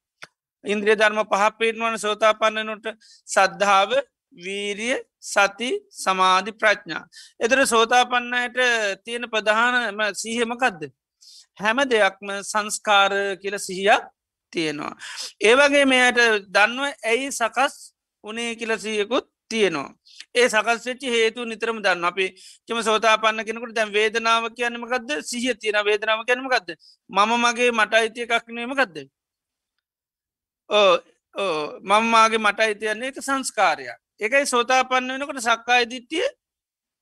[0.64, 2.86] ඉන්ද්‍රිය ධර්ම පහපේටවන සෝතාපන්නනොට
[3.28, 3.92] සද්ධාව
[4.36, 7.04] වීරිය සති සමාධි ප්‍රඥා.
[7.40, 8.58] එතර සෝතාපන්නයට
[9.04, 10.92] තියෙන ප්‍රධානම සීහමකදද.
[11.58, 14.04] හැම දෙයක්ම සංස්කාර කියල සිහියක්
[14.54, 14.94] තියෙනවා.
[15.42, 16.20] ඒවගේ මෙයට
[16.50, 19.90] දන්නුව ඇයි සකස් උනේ කියල සීයකුත් තියෙනවා.
[20.36, 22.26] ඒ සකස් වෙච්චි හේතු නිතරම දන්න අපි
[22.68, 26.76] චම සෝතාපන්න කෙනකට දැන් වේදනාව කියන්නමකක්ද සිහිය තියෙන වේදනාව කැනමකක්ද
[27.10, 28.96] මම මගේ මට අයිතිය එකක්නීමකක්ද.
[30.70, 30.94] ඕ
[31.84, 36.26] මංමාගේ මට අයිතියන්නේ එක සංස්කාරයක් එකයි සෝතාපන්න වෙනකට සක්කාය දිට්ටිය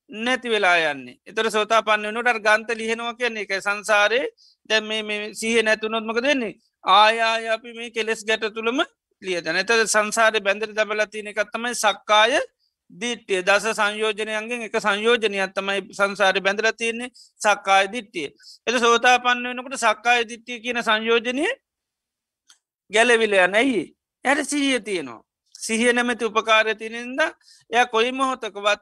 [0.09, 1.19] නැති වෙලා යන්නේ.
[1.25, 4.27] එතර සෝතාපන්න වනට ගන්ත ලිහෙනවා කියන්නේ එක සංසාරයේ
[4.69, 8.81] දැම් මේ සහ නැතුනොත්මක දෙන්නේ ආයාය අපි මේ කෙලෙස් ගැට තුළම
[9.21, 9.55] ලියදන.
[9.55, 12.39] එතද සංසාරය බැඳර දබල තියන එකත්තමයි සක්කාය
[12.91, 17.09] දිට්ටිය දස සංයෝජනයන්ගෙන් එක සංයෝජනයක් තමයි සංසාරය බැඳල තියන්නේ
[17.41, 18.27] සක්කාය දිට්ටිය
[18.67, 21.45] එත සෝතාපන්න වෙනකට සක්කාය දිට්ටිය කියන සංයෝජනය
[22.91, 23.83] ගැලවිල යනැයි
[24.25, 25.21] ඇයට සීය තියෙනවා.
[25.63, 27.19] සිහිය නැමැති උපකාරතිනින්ද
[27.69, 28.81] එය කොයි මොහොතකවත්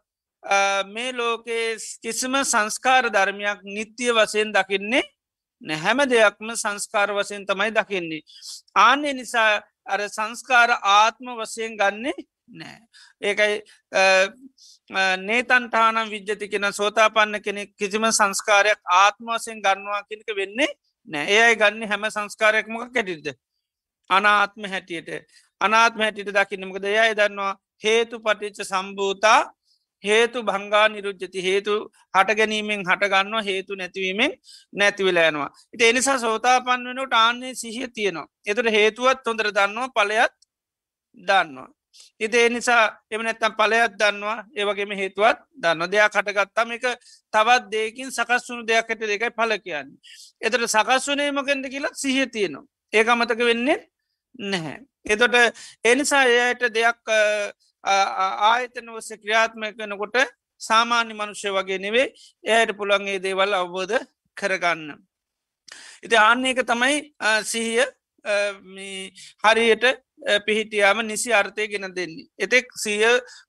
[0.88, 5.04] මේ ලෝකයේ කිසිම සංස්කාර ධර්මයක් නිත්‍යය වසයෙන් දකින්නේ
[5.62, 8.22] නැහැම දෙයක්ම සංස්කාර වසයෙන් තමයි දකින්නේ.
[8.76, 12.18] ආන්‍ය නිසා අර සංස්කාර ආත්ම වසයෙන් ගන්නේ
[12.50, 12.80] නෑ.
[13.22, 13.62] ඒකයි
[15.20, 20.72] නේතන්ටානම් විද්්‍යති කෙන සෝතාපන්න කෙනෙ කිසිම සංස්කාරයක් ආත්මවසයෙන් ගන්නවා කෙනක වෙන්නේ
[21.08, 23.34] නෑ ඒයි ගන්න හැම සංස්කාරයක්මක කැටිද.
[24.10, 25.10] අනාත්ම හැටියට
[25.62, 29.40] අනාත්ම හැටිට දකින්නමකද යයි දන්නවා හේතු පටිච්ච සම්භූතා
[30.04, 31.74] හේතු භංගා නිරුද්ධති හේතු
[32.16, 34.32] හට ගැනීමෙන් හටගන්නවා හේතු නැතිවීමෙන්
[34.74, 35.50] නැතිවෙලෑනවා.
[35.74, 38.28] ඉති එනිසා සෝතාපන් වෙනට ආන්නේ සිහිය තියෙනවා.
[38.46, 40.34] එතුට හේතුවත් හොඳර දන්නවා පලයත්
[41.18, 41.70] දන්නවා.
[42.20, 46.86] ඉති එනිසා එම නැත්තම් පලයත් දන්නවා ඒවගේම හේතුවත් දන්න දෙයක් කටගත්තම එක
[47.34, 49.98] තවත් දෙකින් සකස් වුණු දෙයක්කට දෙකයි පල කියන්නේ.
[50.42, 52.66] එතට සකස් වනේ මකෙන්ද කියලා සිහිය තියෙනවා.
[52.94, 53.80] ඒක අමතක වෙන්නේ
[54.52, 54.91] නැහැ.
[55.06, 55.36] එතොට
[55.86, 57.14] එනිසා එයට දෙයක්
[57.84, 60.18] ආයතන වස්ස ක්‍රියාත්මය කනකොට
[60.62, 62.08] සාමාන්‍ය මනුෂ්‍ය වගේ නෙවේ
[62.46, 63.98] එයට පුළන්ගේ දේවල් අවබෝධ
[64.38, 64.94] කරගන්න.
[66.04, 66.96] ඉති ආන්නේක තමයි
[67.44, 67.86] සිහිය
[69.44, 69.86] හරියට
[70.46, 72.28] පිහිටියාම නිසි අර්ථය ගෙන දෙන්නේ.
[72.38, 73.02] එතෙක් සිය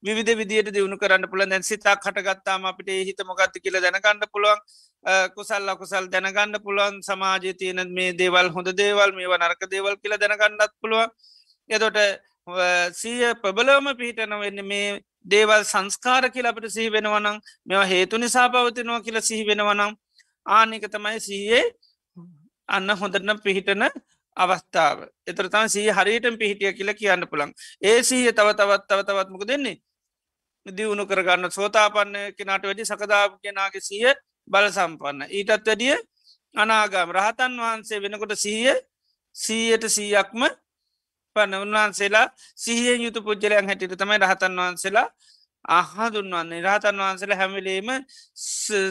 [0.03, 4.61] විධ විදියට දියුණු කරන්න පුළ දැන් සිතා කටගත්තාම අපිට හිත මොකක්ති කියල දැනගන්න පුළුවන්
[5.35, 10.73] කුසල් අකුසල් දැනගන්න පුළුවන් සමාජය තියන මේ දේවල් හොඳ දේවල් මේ නරක දේවල් කියල දැනගන්නත්
[10.81, 11.11] පුළුවන්
[11.71, 11.99] එතොට
[12.93, 19.01] සීය ප්‍රබලවම පිහිටන වෙන්න මේ දේවල් සංස්කාර කියල අපට සිහි වෙනවනම් මෙවා හේතු නිසා පවතිනවා
[19.01, 19.95] කියල සිහි වෙනවනම්
[20.47, 21.63] ආනික තමයි සීයේ
[22.69, 23.87] අන්න හොඳටනම් පිහිටන
[24.37, 24.99] අවස්ථාව.
[25.27, 29.77] එතරතන් සී හරියට පිහිටිය කියලා කියන්න පුළන් ඒ සීය තව තවත් තව තවත්මක දෙන්නේ
[30.67, 34.15] දියුණු කරගන්න සෝතාපන්න කෙනාට වැඩි සකදාප කෙනාගේ සීය
[34.49, 35.97] බල සම්පන්න ඊටත් වැඩිය
[36.55, 37.09] අනාගම්.
[37.11, 38.75] රහතන් වහන්සේ වෙනකොට සීය
[39.37, 40.43] සීයට සීයක්ම
[41.37, 45.09] පන්න උන්වහන්සේලා සිහියෙන් යුතු පුද්ජලයන් හැටිට තමයි රහතන් වහන්සේලා
[45.71, 47.89] අහදුන් වන්නේ රහතන් වහන්සේලා හැමිලේම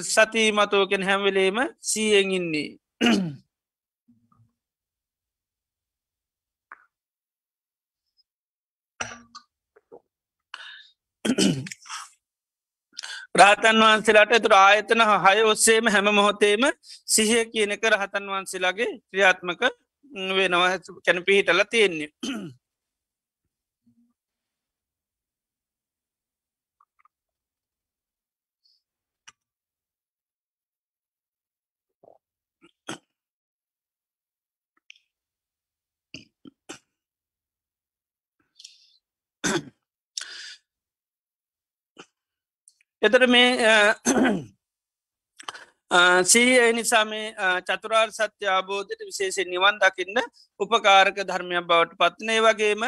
[0.05, 2.69] සතිමතෝකෙන් හැමිලේම සීයෙන් ඉන්නේ.
[13.33, 16.63] රාතන් වහන්සේලාට තුර ආයතන හය ඔස්සේම හැම මොහොතේම
[17.07, 19.61] සිහය කියනක රහතන් වහන්සේලාගේ ක්‍රියාත්මක
[20.11, 22.09] වෙනවා කැන පිහිටල තියෙන්නේ.
[43.01, 43.49] එතට මේ
[46.23, 50.21] සීය නිසා මේ චතුරාර් සත්‍ය අබෝධයට විශේෂෙන් නිවන් දකින්න
[50.59, 52.87] උපකාරක ධර්මයක් බවට පත්නය වගේම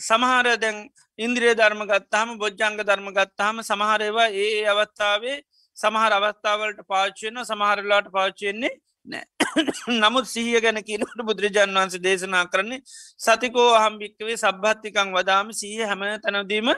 [0.00, 0.78] සමහර දැන්
[1.18, 5.38] ඉන්ද්‍රිය ධර්ම ගත්තාම බොජ්ජංග ධර්ම ගත්තාම සමහරවා ඒ අවස්ථාවේ
[5.76, 8.74] සමහර අවස්ථාවලට පාච්චයන සමහරලාට පාච්චයෙන්නේ
[9.06, 12.82] නෑ නමුත් සිහිය ගැන කියනට බුදුරජාන් වන්සේ දේශනා කරන්නේ
[13.20, 16.74] සතිකෝ අහම්භික්කවේ සබ්භත්තිකං වදාම සීහ හැම තැනදීම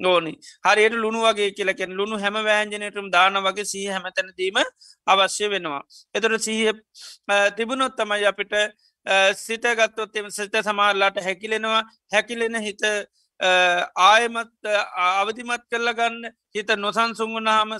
[0.00, 0.32] ඕනි
[0.64, 4.56] හරියට ලුණු වගේ කියලකෙන් ලුණු හැම වෑන්ජනයටම දාන වගේ සහ හැමතැනදීම
[5.06, 5.82] අවශ්‍ය වෙනවා.
[6.14, 6.72] එතොට සහ
[7.56, 8.54] තිබුණොත් තමයි අපිට
[9.36, 12.82] සිතගත්තොත් එම සිත සමාරලාට හැකිලෙනවා හැකිලෙන හිත
[13.40, 14.52] ආයමත්
[15.20, 17.78] අවධිමත් කරල ගන්න හිත නොසන්සුන් වනාම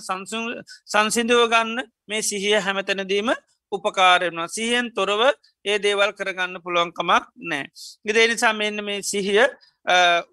[0.85, 3.31] සංසිදුව ගන්න මේ සිහිය හැමතැනදීම
[3.71, 5.21] උපකාරයනවා සිහෙන් තොරව
[5.65, 7.65] ඒ දේවල් කරගන්න පුළුවන්කමක් නෑ.
[8.05, 9.41] ඉදේ නිසා මෙන්න මේ සිහිය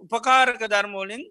[0.05, 1.23] උපකාරක ධර්මෝලින්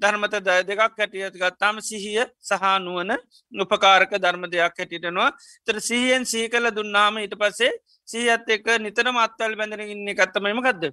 [0.00, 0.34] ධර්මත
[0.68, 3.14] දෙකක් හැටියත් ගත්තාම සිහිය සහනුවන
[3.54, 5.30] උපකාරක ධර්ම දෙයක් හැටිටනවා
[5.66, 7.72] තර සිහියෙන් සී කල දුන්නාම ඊට පස්සේ
[8.08, 10.92] සීහත් එක නිතරම අත්තල් බැඳන ඉන්න කත්තමම ගදද.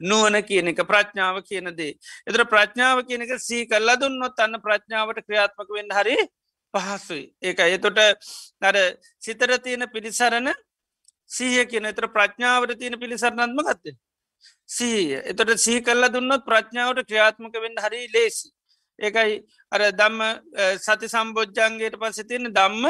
[0.00, 1.94] නුවන කියන එක ප්‍රඥාව කියන දේ.
[2.26, 6.16] එතර ප්‍රඥාව කියන එක සී කල්ල දුන්නොත් අන්න ප්‍රඥාවට ක්‍රියාත්මක වෙන්න හරි
[6.74, 7.24] පහසුයි.
[7.42, 7.98] ඒක එතොට
[8.62, 8.76] අර
[9.18, 10.52] සිතර තියෙන පිළිසරණ
[11.30, 13.96] සීහ කියන එතර ප්‍රඥාවට තියෙන පිළිසරණත්ම ගත්තේ.
[14.68, 18.48] සීය එතොට සී කල්ල දුන්නොත් ප්‍රඥාවට ක්‍රියාත්මක වෙන්න හරි ලේසි.
[18.98, 19.34] ඒකයි
[19.72, 20.20] අර දම්ම
[20.78, 22.84] සති සම්බෝජ්ජන්ගේට පස්ස තියන දම්ම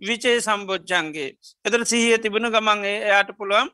[0.00, 1.30] විචේ සම්බෝජ්ජන්ගේ.
[1.64, 3.70] එතට සීහිය තිබුණු ගමන් එයාට පුළුවන්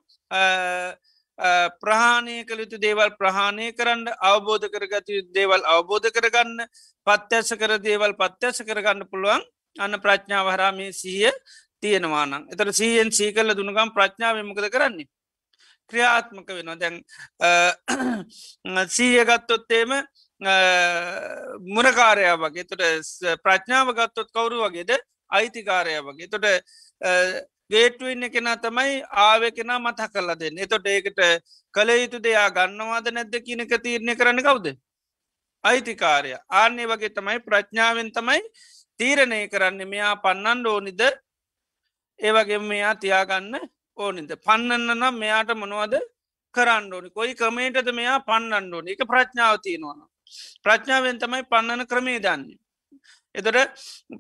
[1.79, 6.61] ප්‍රහාණය කළ යුතු දේවල් ප්‍රහාණය කරන්න අවබෝධ කරගත දේවල් අවබෝධ කරගන්න
[7.07, 9.43] පත්‍යස කර දේවල් පත්‍යස කරගන්න පුළුවන්
[9.77, 11.33] අන්න ප්‍රඥාව හරාමේ සීය
[11.83, 15.09] තියෙනවානම් එතට සීයෙන් සී කල්ල දුනුගම් ප්‍රඥාව මොකද කරන්නේ
[15.93, 16.81] ක්‍රියාත්මක වෙනවා.
[16.83, 16.97] දැන්
[18.97, 19.93] සීය ගත්තොත්තේම
[21.77, 22.69] මුරකාරය වගේ.
[22.71, 22.85] තොට
[23.47, 24.93] ප්‍රඥාව ගත්තොත් කවුරු වගේද?
[25.31, 26.29] අයිතිකාරය වගේ.
[26.33, 26.47] තොට
[27.73, 28.95] ගේටුවන්න කෙනා තමයි
[29.27, 30.59] ආව කෙනා මතහ කරලා දෙන්න.
[30.65, 31.21] එතොට ඒකට
[31.75, 34.67] කළ යුතු දෙයා ගන්නවාද නැද්ද කියනක තීරණය කරන්න කවුද?
[35.65, 36.33] අයිතිකාරය.
[36.61, 38.41] ආන්නේ වගේ තමයි ප්‍රඥාවෙන් තමයි
[39.01, 39.81] තීරණය කරන්න.
[39.93, 41.03] මෙයා පන්නන් ඕනිද?
[42.21, 43.55] ඒවගේ මෙයා තියාගන්න
[43.99, 45.95] ඕනිද පන්නන්න නම් මෙයාට මොනවද
[46.55, 47.11] කරන්න ඕනි?
[47.11, 48.93] කොයි ක්‍රමේටද මෙයා පන්නන්න ඕනි?
[48.93, 50.03] එක ප්‍රඥාව තියෙනවන
[50.65, 52.59] ප්‍රඥාවෙන් තමයි පන්නන ක්‍රමේ දන්නේ.
[53.35, 53.59] එතට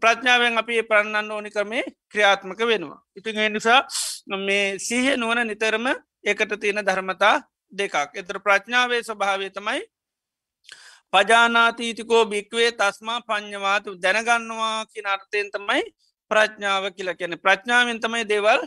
[0.00, 3.00] ප්‍රඥාවෙන් අපි පන්නන්න ඕනි ක්‍රමේ ක්‍රියාත්මක වෙනවා.
[3.16, 3.80] ඉතින් නිසා
[4.38, 5.86] මේ සීහ නුවන නිතරම
[6.24, 7.36] එකට තියෙන ධර්මතා
[7.72, 8.14] දෙකක්.
[8.14, 9.82] එතර ප්‍රඥාවේ ස්වභාවය තමයි
[11.12, 15.82] පජානාතීතිකෝ භික්වේ තස්මා පඥවාතු දැනගන්නවා කියන අර්ථයෙන් තමයි
[16.30, 18.60] ප්‍රඥාව කියලා කියන ප්‍රඥාවෙන් තමයි දේවල්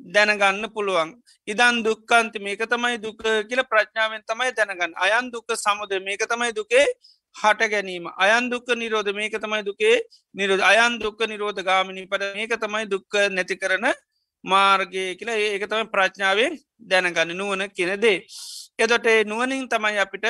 [0.00, 1.14] දැනගන්න පුළුවන්.
[1.46, 4.92] ඉදන් දුක්කන්ති මේක තමයි දුක කියල ප්‍රඥාවෙන් තමයි දැනගන්න.
[4.96, 6.86] අයන් දුක සමුද මේක තමයි දුකේ
[7.36, 8.06] හට ගැනීම.
[8.16, 9.96] අයන් දුක්ක නිරෝධ මේක තමයි දුකේ
[10.34, 10.62] නිරෝධ.
[10.62, 13.92] අයන් දුක්ක නිරෝධ ගාමිණි පට මේක තමයි දුක්ක නැති කරන
[14.44, 18.26] මාර්ගය කියලා ඒක තමයි ප්‍රඥාවෙන් දැනගන්න නුවන කියනදේ
[18.78, 20.26] එදොට නුවනින් තමයි අපිට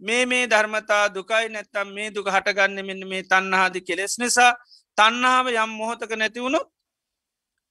[0.00, 4.52] මේ මේ ධර්මතා දුකයි නැත්තම් මේ දුක හටගන්න මෙන්න මේ තන්නහාදි කෙලෙස් නිසා
[4.98, 6.60] තන්නාව යම් මොහොතක නැතිවුණු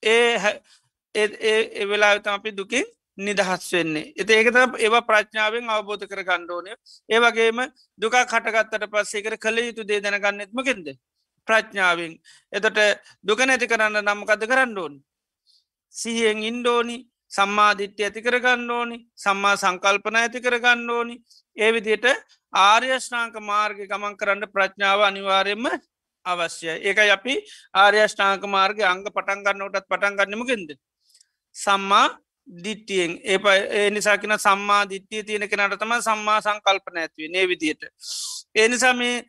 [0.03, 0.55] ඒ
[1.15, 2.85] ඒ වෙලා තම අපි දුකින්
[3.17, 4.13] නිදහස් වෙන්නේ.
[4.15, 6.73] එති ඒකත ඒවා ප්‍රඥාවෙන් අවබෝධ කර ගණ්ඩෝනය.
[7.09, 7.59] ඒවගේම
[7.97, 10.87] දුක කටගත්තට පස්සේකර කළ යුතු දේ දැනගන්නෙත්මකෙන්ද.
[11.47, 12.13] ප්‍රඥාවෙන්.
[12.53, 12.81] එතට
[13.23, 14.93] දුක නැති කරන්න නම්කද කරන්න ඕන්.
[15.93, 16.97] සිහියෙන් ඉන්ඩෝනි
[17.31, 21.15] සම්මාධිට්්‍ය ඇති කරගන්න ඕනි සම්මා සංකල්පන ඇති කරගන්න ඕනි
[21.57, 22.07] ඒ විදියට
[22.53, 25.67] ආර්යෂ්නාංක මාර්ග ගමන් කරන්න ප්‍රඥාව අනිවාරයෙන්ම
[26.25, 26.77] අවශ්‍යය.
[26.79, 27.35] ඒක අපි
[27.75, 30.77] ආර්යෂ්ඨාංක මාර්ග අංග පටන්ගන්නටත් පටන්ගන්නමගෙන්ද
[31.55, 32.07] සම්මා
[32.47, 37.83] දිට්ටියෙන් ඒ නිසාකින සම්මා දිට්ටිය තියෙන කෙනට තම සම්මා සංකල්පන ඇත්වේ නේ විදියට
[38.55, 39.25] ඒ නිසා මේ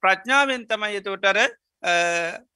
[0.00, 1.38] ප්‍රඥාවෙන් තමයි එතෝටර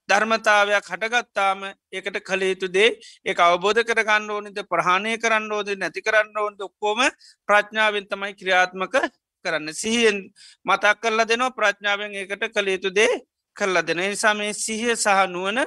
[0.09, 2.91] ධර්මතාවයක් හටගත්තාම ඒකට කළේතු දේ
[3.25, 7.01] ඒ අවබෝධ කරගන්න ඕනිද ප්‍රහණය කරන්න ඕද නැති කරන්න ඕොන්ද ඔක්කෝම
[7.49, 8.97] ප්‍රඥාවෙන් තමයි ක්‍රියාත්මක
[9.45, 9.73] කරන්න.
[9.75, 10.19] සිහියෙන්
[10.65, 13.13] මතක් කරලා දෙනවා ප්‍රඥාවෙන් ඒකට කළේතු දේ
[13.57, 15.59] කරලා දෙන නිසා මේ සිහිය සහ නුවන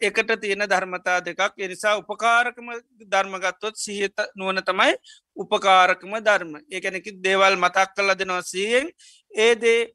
[0.00, 1.54] එකට තියෙන ධර්මතා දෙකක්.
[1.58, 2.68] එනිසා උපකාරකම
[3.10, 4.94] ධර්මගත්තොත් සිහත නුවන තමයි
[5.36, 6.52] උපකාරකම ධර්ම.
[6.70, 8.90] ඒකැනෙකි දේවල් මතක් කරලා දෙනවා සියෙන්
[9.36, 9.92] ඒදේ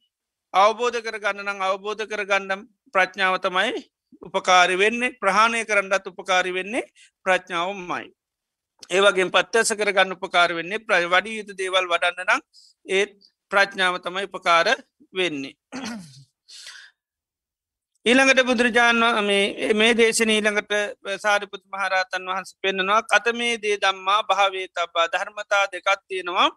[0.54, 3.84] අවබෝධ කරගන්න නම් අවබෝධ කරගන්නම් ප්‍රඥාව තමයි
[4.22, 5.16] උපකාරි වෙන්නේ.
[5.16, 6.90] ප්‍රහණය කරන්නත් උපකාරි වෙන්නේ
[7.26, 8.08] ප්‍රඥාවමයි.
[8.90, 12.42] ඒවගේ පත්තස කරගන්න උපකාර වෙන්නේ ප්‍ර වඩි යුතු දේවල් වඩන්න නම්
[12.88, 13.12] ඒත්
[13.52, 14.68] ප්‍රඥාව තමයි උපකාර
[15.14, 15.54] වෙන්නේ.
[18.06, 19.30] ඊළඟට බුදුරජාණන්
[19.76, 20.72] මේ දේශන ඊළඟට
[21.20, 26.48] සාරිපුත් මහරතන් වහන්ස පෙන්න්නනවා කතමේ දේ දම්මා භාවේ තබා ධර්මතා දෙකත් තියෙනවා.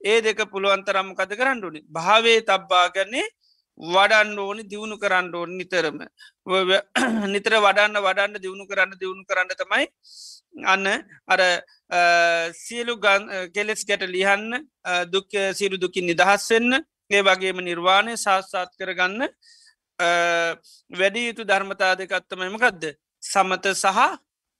[0.00, 3.26] ඒ දෙක පුළුවන්තරම් කද කරන්නඩුනි භාවේ තබ්බා ගන්නේ
[3.80, 6.00] වඩන්න ඕනි දියුණු කරන්න ඕන නිතරම.
[7.34, 9.86] නිතර වඩන්න වඩන්න දියුණු කරන්න දියුණු කරන්න තමයි
[10.66, 10.86] අන්න
[11.28, 11.40] අර
[12.56, 12.98] සියලු
[13.54, 14.66] කෙලෙස් ගැට ලියන්න
[15.06, 19.30] දුක් සිරු දුකින් නිදහස් වෙන්න ඒ වගේම නිර්වාණය ශාස්සාත් කරගන්න
[20.90, 22.84] වැඩි යුතු ධර්මතා දෙකත්තමමකක්ද
[23.22, 23.98] සමත සහ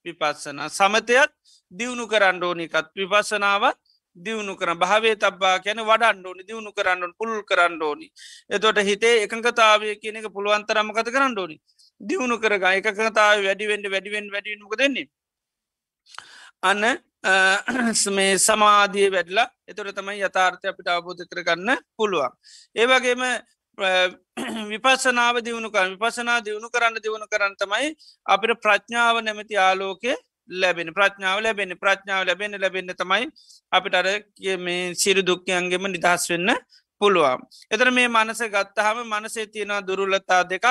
[0.07, 0.59] විපස්සන.
[0.69, 1.33] සමතයත්
[1.73, 3.79] දියුණු කරන්න ඕනිකත් විපසනාවත්
[4.17, 8.09] දියුණු කර භාවේ තබා කියන වඩන්න ඕනි දියුණු කරන්න පුල් කරන්න ඕනි.
[8.51, 11.57] එතොට හිතේ එකඟතාවය කියන එක පුළුවන්තරමකත කරන්න ඕනි?
[12.01, 15.09] දියුණු කරග එකකතාව වැඩිවෙන්ඩ වැඩිවෙන් වැඩිමක දෙන්නේ
[16.63, 16.85] අන්න
[18.11, 22.33] මේ සමාධිය වැඩලා එතොට තමයි යථාර්ථය අපිට අවබෝධ කරගන්න පුළුවන්.
[22.75, 23.23] ඒවගේම
[24.71, 27.89] විපසනාව දියුණුකර විපසනා දියුණු කරන්න දියුණු කරන්න තමයි
[28.27, 30.13] අපිට ප්‍රඥාව නැමති ආලෝකය
[30.49, 33.27] ලැබෙන ප්‍රඥාව ලැබෙන ප්‍රඥාව ලැබෙන ලැබෙන තමයි
[33.73, 34.07] අපිට අර
[34.59, 36.51] මේ සිරු දුක්කයන්ගේම නිදහස් වෙන්න
[37.01, 37.41] පුළුවන්.
[37.71, 40.67] එතර මේ මනස ගත්තහම මනසේ තියෙනවා දුරුලතා දෙකක්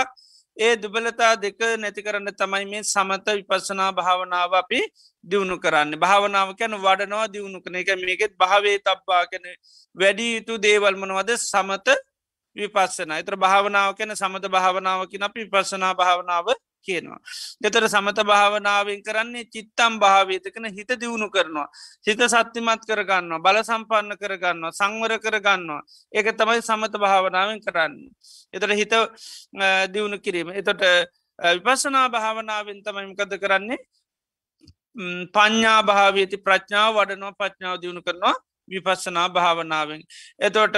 [0.58, 4.80] ඒ දුබලතා දෙක නැති කරන්න තමයි මේ සමත විපස්සනා භාවනාව අපි
[5.24, 5.96] දියුණු කරන්න.
[5.96, 9.46] භාවනාව කැන වඩනවා දියුණු කන එක මේකෙත් භාවේ තබ්බා කැන
[9.96, 11.88] වැඩි යුතු දේවල්මනවද සමත
[12.62, 16.48] විපස්සන එතර භාවනාව කැන සමත භාවනාවකින අපි විපස්සනා භාවනාව
[16.82, 17.20] කියනවා.
[17.62, 21.68] එතර සමත භාවනාවෙන් කරන්නේ චිත්තම් භාවේතකන හිත දියුණු කරනවා.
[22.02, 25.82] සිත සත්තිමත් කරගන්නවා බල සම්පන්න කරගන්නවා සංවර කරගන්නවා.
[26.12, 27.96] ඒක තමයි සමත භාවනාවෙන් කරන්න.
[28.54, 28.94] එතට හිත
[29.94, 30.50] දියුණු කිරීම.
[30.52, 30.84] එතොට
[31.40, 33.80] විපසනා භාවනාවෙන් තමයිමකද කරන්නේ
[35.30, 38.36] පඤ්ඥා භාවීති ප්‍රඥාව වඩනවා ප්‍රඥාව දියුණු කරනවා
[38.70, 40.02] විපස්සනා භාවනාවෙන්.
[40.40, 40.78] එතෝට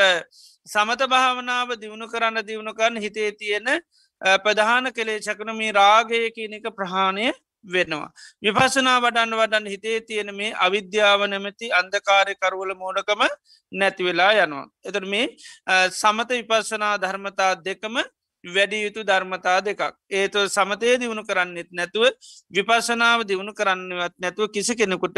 [0.68, 3.70] සමත භාවනාව දියුණු කරන්න දියුණු කරන්න හිතේ තියෙන
[4.40, 7.32] ප්‍රධාන කළේ චකනමී රාගය කියන එක ප්‍රහාණය
[7.66, 8.10] වෙනවා.
[8.44, 13.22] විපසනා වඩන්න වඩන්න හිතේ තියෙන මේ අවිද්‍යාව නැමැති අන්දකාරය කරවල මෝඩකම
[13.72, 14.66] නැති වෙලා යනවා.
[14.86, 15.28] එතර මේ
[15.92, 17.98] සමත විපස්සනා ධර්මතා දෙකම
[18.44, 19.82] වැඩි යුතු ධර්මතා දෙකක්.
[20.12, 22.10] ඒතු සමතය දියුණු කරන්නෙත් නැතුව
[22.52, 25.18] විපසනාව දියුණු කරන්නවත් නැතුව කිසි කෙනෙකුට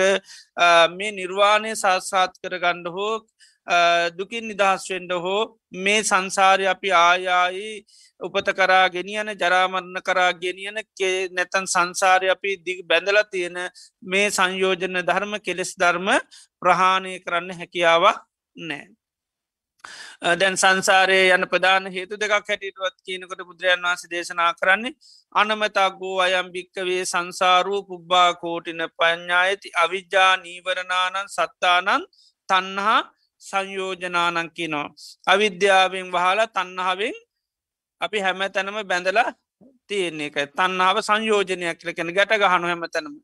[0.89, 3.23] මේ නිර්වාණය සාත්සාත් කරගණ්ඩ හෝ
[4.11, 7.85] දුකින් නිදහස්වෙන්ඩ හෝ මේ සංසාරය අපි ආයායි
[8.19, 10.75] උපත කරා ගෙනියන ජරාමරණ කරා ගෙනියන
[11.31, 13.57] නැතන් සංසාරය අපි දි බැඳල තියෙන
[14.03, 16.09] මේ සංයෝජන ධර්ම කෙලෙස් ධර්ම
[16.61, 18.19] ප්‍රහාණය කරන්න හැකියාවක්
[18.55, 19.02] නෑ.
[20.33, 24.95] දැන් සංසාරය යන ප්‍රධාන හේතු දෙකක් හැටිටුවත් කියනකොට බුදුරජන් වන්ස දේශනා කරන්නේ
[25.35, 32.07] අනමතා ගෝ අයම් භික්කවේ සංසාරූ පුබ්බා කෝටින පඥ්ඥායති අවිද්‍යා නීවරණානන් සත්තානන්
[32.49, 33.01] තන්නහා
[33.41, 34.87] සංයෝජනානංකිනෝ.
[35.27, 37.15] අවිද්‍යාවෙන් වහලා තන්නහාවෙන්
[38.01, 39.29] අපි හැම තැනම බැඳලා
[39.89, 40.29] තියන්නේ.
[40.29, 43.15] එක තන්නාව සංයෝජනයක් කලකෙන ගැට ගහනු හැම තැනම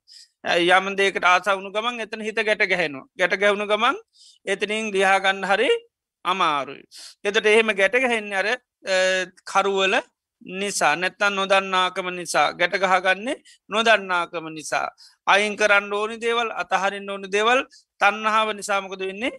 [0.70, 3.06] යම දෙකට ආසවුණු ගමන් එතන හිත ගැට ගැහෙනවා.
[3.14, 3.96] ගැට ගැවුණු ගමන්
[4.46, 5.70] එතනින් ලියාගන්න හරි
[6.26, 6.84] අමාරුයි.
[7.24, 8.48] එතට එහෙම ගැට ගැහෙන්න අර
[9.46, 9.96] කරුවල
[10.42, 14.88] නිසා නැත්තන් නොදන්නාකම නිසා ගැට ගහගන්නේ නොදන්නාකම නිසා.
[15.28, 17.64] අයින් කරන්න ඕනි දේවල් අතහරින්න ඕනි දේවල්
[18.02, 19.34] තන්නහාව නිසාමකද වෙන්නේ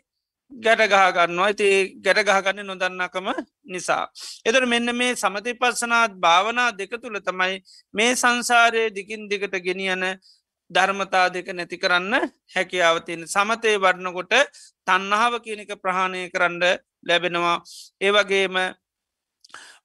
[0.52, 3.26] ගැට ගහගන්නවා ඇති ගැට ගහගන්න නොදන්නකම
[3.64, 4.04] නිසා.
[4.44, 7.62] එතර මෙන්න මේ සමති පස්සනාත් භාවනා දෙක තුළ තමයි
[7.94, 10.04] මේ සංසාරය දිකින් දිගට ගෙනියන
[10.70, 12.14] ධර්මතා දෙක නැති කරන්න
[12.54, 14.34] හැකියාවතින් සමතය වඩනකොට
[14.86, 16.62] තන්නහාව කියනක ප්‍රහණය කරන්න
[17.02, 17.56] ලැබෙනවා.
[18.00, 18.56] ඒවගේම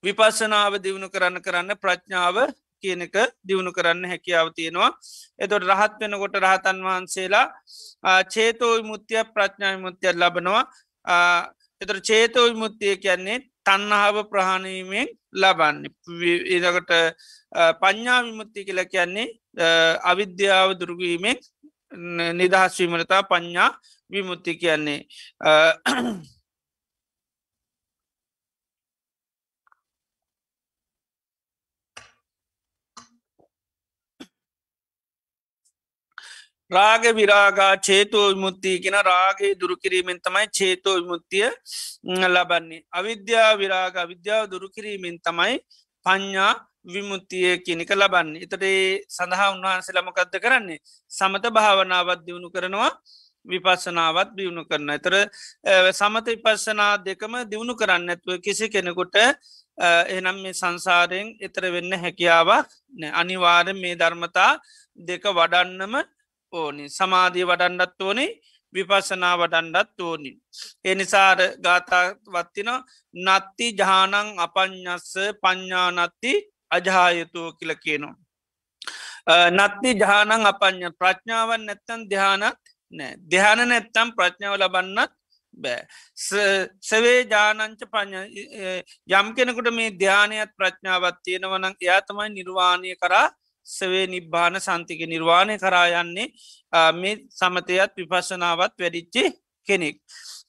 [0.04, 2.38] විපස්සනාව දියුණු කරන්න කරන්න ප්‍රඥාව
[2.84, 3.16] කියනක
[3.48, 4.92] දියුණු කරන්න හැකියාව තියෙනවා.
[5.40, 7.48] එතොට රහත් වෙනකොට රහතන් වහන්සේලා
[8.34, 10.64] චේතෝ මුත්‍යය ප්‍රඥාව මුත්‍යය ලබනවා.
[11.82, 15.78] එතර චේතෝ විමුත්තිය කියන්නේ තන්නහාව ප්‍රහණීමෙන් ලබන්න.
[16.56, 16.92] ඉදකට
[17.82, 19.28] පඤ්ඥා විමුත්ති කියල කියන්නේ
[20.04, 21.38] අවිද්‍යාව දුරගීමෙන්
[22.34, 23.70] නිදහස්වීමනතා පඤ්ඥා
[24.10, 25.00] විමුත්ති කියන්නේ
[36.72, 41.50] රාග විරාගා චේතෝ විමුත්තිය කියෙන රාගේ දුරුකිරීමෙන් තමයි චේතෝ විමුත්තිය
[42.26, 42.82] ලබන්නේ.
[42.92, 45.60] අවිද්‍යා විරාග විද්‍යාව දුරුකිරීමෙන් තමයි
[46.06, 46.54] පඤ්ඥා
[46.86, 48.30] විමුත්තිය කියනික ලබන්න.
[48.38, 50.80] එතටේ සඳහා උන්වහන්සේ ලමකක්ද කරන්නේ.
[51.12, 52.92] සමත භාවනාවත් දියුණු කරනවා
[53.46, 54.90] විපස්සනාවත් දියුණු කරන.
[54.90, 55.16] එතර
[55.92, 59.16] සමත විපස්සනා දෙකම දියුණු කරන්න ඇත්ව කිසි කෙනෙකුට
[60.10, 62.68] එනම් මේ සංසාරයෙන් එතර වෙන්න හැකියාවක්
[63.14, 64.52] අනිවාර මේ ධර්මතා
[65.00, 65.96] දෙක වඩන්නම
[66.54, 68.30] ඕනි සමාධී වඩන්ඩත් ඕනේ
[68.74, 70.32] විපසනා වඩන්ඩත් ඕනි.
[70.84, 72.72] එනිසාර ගාතාවත්තින
[73.16, 76.34] නත්ති ජානං අපඥස්ස පඤ්ඥානත්ති
[76.72, 78.16] අජායතුව කියල කියනවා.
[79.52, 82.58] නත්ති ජානං අපඥ ප්‍රඥාවන් නැත්තන් දෙහානත්
[82.94, 85.12] නෑ දෙහන නැත්තම් ප්‍රඥාව ලබන්නත්
[85.54, 85.82] බෑ
[86.82, 88.22] සවේ ජානංච පඥ
[89.12, 93.26] යම් කෙනෙකුට මේ ධ්‍යානයත් ප්‍රඥාවත් තියෙනවනං එයා තමයි නිර්වාණය කරා
[93.66, 96.28] සවේ නිබ්බාන සන්තික නිර්වාණය කරායන්නේ
[96.94, 99.24] මේ සමතයත් විපශනාවත් වැඩිච්චි
[99.68, 99.98] කෙනෙක්.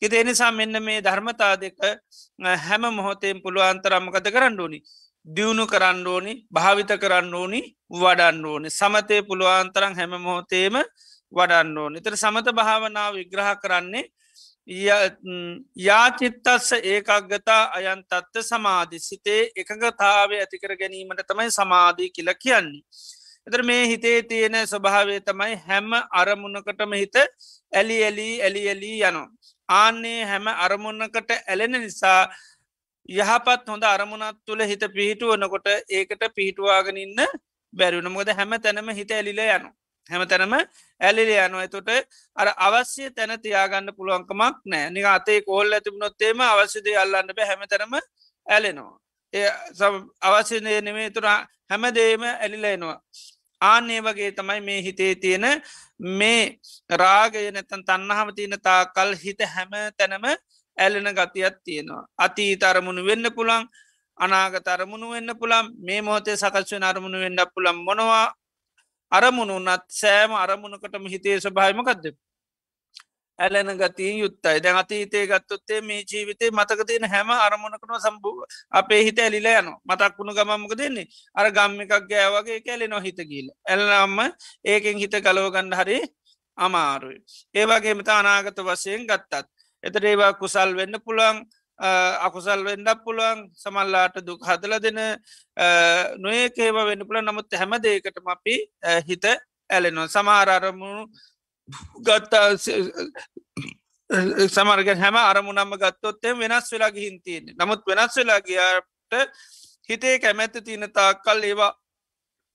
[0.01, 1.79] ඉති එනිසා මෙන්න මේ ධර්මතා දෙක
[2.59, 4.79] හැම මොහොතයෙන් පුළුවන්තරම්මකත කරන්න ඕනි.
[5.27, 7.61] දියුණු කරන්න ඕනි භාවිත කරන්න ඕනි
[7.93, 10.77] වඩන්න ඕනි සමතය පුළුවන්තරම් හැම මොහොතේම
[11.33, 14.05] වඩන්න ඕනි තර සමත භාවනාව විග්‍රහ කරන්නේ
[15.79, 22.83] යාචිත්තස්ස ඒකක්ගතා අයන් තත්ත සමාධි සිතේ එකගතාව ඇතිකර ගැනීමට තමයි සමාධී කියල කියන්නේ.
[23.47, 27.17] එතර මේ හිතේ තියෙන ස්වභාවේ තමයි හැම අරමුණකටම හිත
[27.73, 29.29] ඇලි ඇලි ඇලි ඇලී යනවා.
[29.69, 32.29] ආන්නේ හැම අරමුණකට ඇලෙන නිසා
[33.09, 37.21] යහපත් හොඳ අරමුණත් තුළ හිත පිහිටුවනකොට ඒකට පිහිටුවාගෙනන්න
[37.73, 39.73] බැරිවුණ මොද හැම තැනම හිත ඇලිල යනවා.
[40.11, 40.55] හැම තැනම
[41.01, 41.65] ඇලිල යනවා.
[41.65, 41.91] එතොට
[42.37, 47.47] අර අවශ්‍ය තැන තියාගන්න පුළුවන්කමක් නෑ නික අතේ කෝල් ඇතිබුණොත්තේම අවශ්‍යදය අල්ලන්න බෑ.
[47.47, 47.95] හැමතරම
[48.47, 48.99] ඇලෙනවා.
[49.35, 49.49] ඒ
[50.23, 51.27] අවශ්‍යනය නෙමේ තුර
[51.71, 52.99] හැමදේම ඇලිලෙනවා
[53.61, 55.47] ආන්නේ වගේ තමයි මේ හිතේ තියෙන
[56.19, 56.59] මේ
[56.93, 60.27] රාගය නැතන් තන්නහම තියෙන තා කල් හිත හැම තැනම
[60.79, 62.07] ඇලෙන ගතියක් තියෙනවා.
[62.19, 63.65] අතීත අරමුණු වෙන්න පුළන්
[64.19, 68.27] අනාගත අරමුණු වෙන්න පුළම් මේ මොහොතේ සකස්වෙන අරමුණු වෙන්න පුළම් මොනවා
[69.13, 72.05] අරමුණු නත් සෑම අරමුණකටම හිතේ ස්භායමකක්ද
[73.39, 79.19] ඇලෙන ගතිය යුත්තයි දැන් අතීතේ ගත්තොත්තේ මේ ජීවිතේ මතක තියෙන හැම අරමුණකන සම්බූ අපේ හිත
[79.19, 84.19] ඇලිල යන මතක් වුණු ගමමක දෙන්නේ අර ගම්ම එකක් ගෑවගේ කැලෙ නො හිත කියල එල්ලම්ම
[84.65, 85.99] ඒකෙන් හිත කලෝගණ්ඩ හරි
[86.59, 87.19] අමාරුයි.
[87.55, 89.56] ඒවගේ මත අනාගත වශයෙන් ගත්තත්
[89.87, 91.39] එතට ඒවා කුසල් වෙන්න පුළන්
[91.79, 95.01] අකුසල් වෙන්ඩක් පුළුවන් සමල්ලාට දුක් හදල දෙන
[96.19, 98.57] නොඒකේව වෙන්න පුළ නමුත් හැම දේකටම අපි
[99.09, 99.25] හිත
[99.71, 100.09] ඇලෙනවා.
[100.09, 101.07] සමාරාරමුණු
[102.01, 102.57] ගත්තා
[104.49, 109.13] සමර්ගෙන් හැම අරමුණම්ම ගත්තොත්තේ වෙනස් වෙලා ගිහින්තියන්නේ නමුත් වෙනස් වෙලා ගියාට
[109.89, 111.73] හිතේ කැමැත්ත තියනතා කල් ඒවා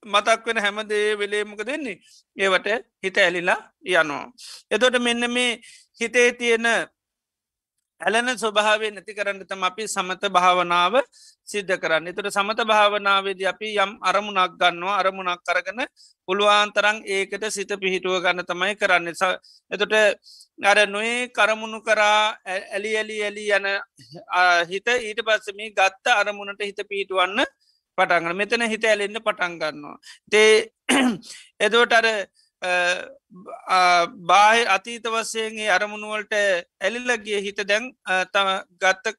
[0.02, 2.00] මතක් වෙන හැමදේ වෙලේමක දෙන්නේ
[2.36, 2.66] ඒවට
[3.02, 4.32] හිත ඇලිලා යනවා.
[4.70, 5.60] එතොට මෙන්න මේ
[6.00, 6.66] හිතේ තියෙන
[8.02, 10.94] ඇලන ස්වභාවේ නැති කරන්න තම අපි සමත භාවනාව
[11.44, 12.10] සිද්ධ කරන්න.
[12.10, 15.80] එතුට සමත භාවනාවේද අපි යම් අරමුණක් ගන්නවා අරමුණක් කරගන
[16.28, 19.06] පුළුවන්තරං ඒකට සිත පිහිටුව ගන්න තමයි කරන්න.
[19.70, 19.94] එතොට
[20.62, 23.66] අර නොේ කරමුණු කරා ඇලි ඇලි ඇලි යන
[24.70, 27.46] හිත ඊට පස්සම ගත්ත අරමුණට හිත පිහිටුවන්න
[27.98, 29.96] පටන්ගන්න මෙතන හිත ඇලෙන්න්න පටන්ගන්නවා.
[30.32, 30.72] තේ
[31.60, 32.06] එදෝට අර
[34.22, 36.34] බාහ අතීත වසයන්ගේ අරමුණුවලට
[36.80, 37.90] ඇලිල්ලගේ හිත දැන්
[38.28, 39.14] තම ගත්ත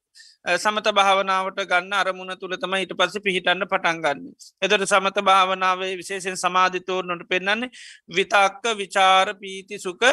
[0.55, 4.21] සමත භාවනාවට ගන්න අරමුණ තුළ තම ඊට පස්ස පිහිටන්න පටන්ගන්න.
[4.61, 7.71] එතට සමත භාවනාවේ විශේෂෙන් සමාධිතෝරනට පෙන්න්නන්නේ
[8.09, 10.03] විතක්ක විචාර පීති සුක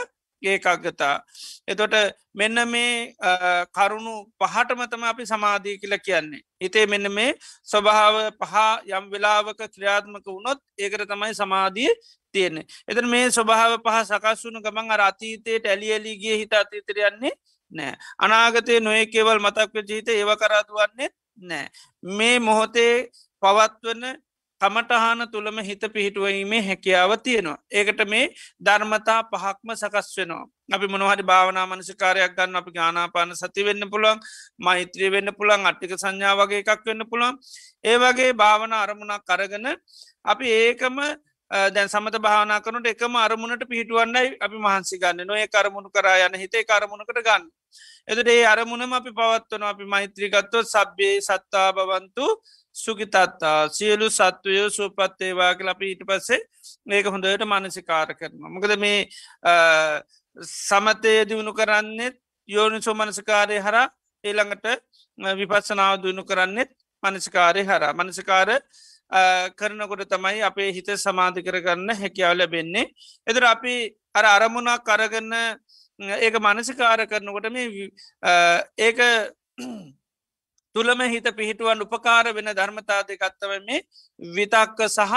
[0.42, 1.22] ඒකක්ගතා.
[1.68, 1.94] එතොට
[2.34, 3.14] මෙන්න මේ
[3.72, 6.42] කරුණු පහටමතම අපි සමාධී කියල කියන්නේ.
[6.60, 7.34] හිතේ මෙන්න මේ
[7.64, 8.54] ස්වභාව පහ
[8.88, 11.92] යම් වෙලාවක ක්‍රියාත්මක වුණොත් ඒකට තමයි සමාධිය
[12.32, 12.66] තියෙන්නේ.
[12.88, 17.34] එතන මේ ස්වභාව පහ සකස් වුණු ගමන් අර අතීතයට ඇලියලිගේ හිත අතීතරයන්නේ
[17.72, 17.94] නෑ.
[18.18, 21.68] අනාගතය නොය කෙවල් මතක්ව ජීත ඒව කරාතුවන්නේ නෑ.
[22.02, 23.10] මේ මොහොතේ
[23.42, 24.04] පවත්වන
[24.60, 27.58] කමටහන තුළම හිත පිහිටුවීමේ හැකියාව තියෙනවා.
[27.70, 28.24] ඒකට මේ
[28.60, 30.44] ධර්මතා පහක්ම සකස් වෙනවා.
[30.68, 34.20] අපි මොනහරි භාවනා මනසිකාරයක් ගන්න අපි ගානාපාන සති වෙන්න පුළන්
[34.60, 37.40] මෛත්‍රී වෙන්න පුළන් අට්ටික සංඥා වගේ එකක් වෙන්න පුළන්
[37.84, 39.66] ඒ වගේ භාවන අරමුණක් කරගන
[40.24, 40.98] අපි ඒකම
[41.70, 46.64] දැන් සමත භාවනා කනට එකම අරමුණට පිහිටුවන්නයි අපි මහන්සි ගන්න නොය කරමුණු කරා යන හිතේ
[46.64, 47.48] කරමුණකට ගන්න.
[48.08, 52.26] එතට ඒ අරමුණම අපි පවත්වන අපි මෛත්‍රීගත්ව සබ්බේ සත්තා බවන්තු
[52.74, 56.40] සුගිතත්තා සියලු සත්වයෝ සූපත්තේවා කල අපි ඊට පස්සේ
[56.90, 58.50] ඒක හොඳට මනසිකාර කරනවා.
[58.54, 58.98] මොකද මේ
[60.36, 62.16] සමතය දියුණු කරන්නෙත්
[62.48, 63.76] යෝනිසෝ මනසිකාරය හර
[64.24, 64.66] ඒළඟට
[65.40, 66.70] විපස්සනාව දුණු කරන්නෙත්
[67.02, 68.50] මනසිකාරය හර මනසිකාර
[69.58, 72.86] කරනකොට තමයි අපේ හිත සමාධි කරගන්න හැකියාව ලැබෙන්නේ.
[73.26, 73.74] එතර අපි
[74.14, 75.34] අර අරමුණක් කරගන්න
[76.18, 77.90] ඒක මනසිකාර කරනකොට මේ
[78.78, 78.98] ඒක
[80.74, 83.80] තුළම හිත පිහිටුවන් උපකාර වෙන ධර්මතාදය ගත්තව මේ
[84.32, 85.14] විතක්ක සහ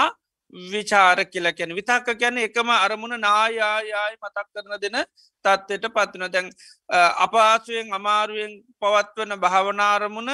[0.52, 4.98] විචාර කියල කැන විතක්ක කියැන එකම අරමුණ නායායායි මතක් කරන දෙන
[5.44, 6.50] තත්ත්වයට පත්වන දැන්
[7.18, 10.30] අපාසුවෙන් අමාරුවෙන් පවත්වන භාවනාරමුණ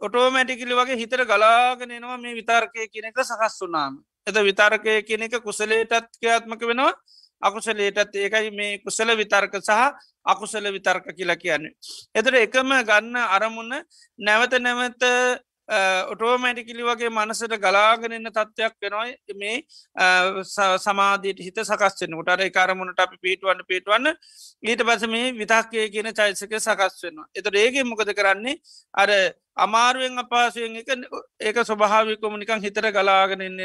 [0.00, 6.08] ඔටෝමැටිකිලි වගේ හිතර ගලාගෙනනවා මේ විතර්කය කියන එක සකස් වුනාම එත විතර්කය කියන එක කුසලේටත්
[6.16, 6.92] ක්‍යාත්මක වෙනවා.
[7.44, 9.72] අකුසලේටත් ඒකයි මේ කුසල විතර්ක සහ
[10.24, 11.74] අකුසල විතර්ක කියලා කියන්නේ.
[12.14, 13.74] එතට එකම ගන්න අරමුණ
[14.18, 15.02] නැවත නැවත
[15.68, 19.56] ඔටෝමැටිකිලි වගේ මනසට ගලාගෙනන්න තත්ත්වයක් වෙනයි මේ
[20.78, 24.12] සමාධීට හිත සකස්වෙන ටර කාරමුණට අපි පිටුවන්න පිටවන්න
[24.62, 27.26] ඊට පස මේ විතක්කය කියන චයිසක සකස් වෙනවා.
[27.34, 28.60] එතට ඒගේ මොකද කරන්නේ
[28.94, 29.10] අර
[29.56, 30.88] අමාරුවෙන් අපාසුවෙන් එක
[31.40, 33.60] ඒක ස්වභාවිකොම නිකං හිතර ගලාගෙනන්න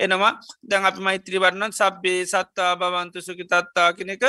[0.00, 0.32] එනවා
[0.62, 4.22] දැන් අප මෛත්‍රී වරණන් සබ්බේ සත්තා භවන්තු සුකි තත්තා කෙනෙක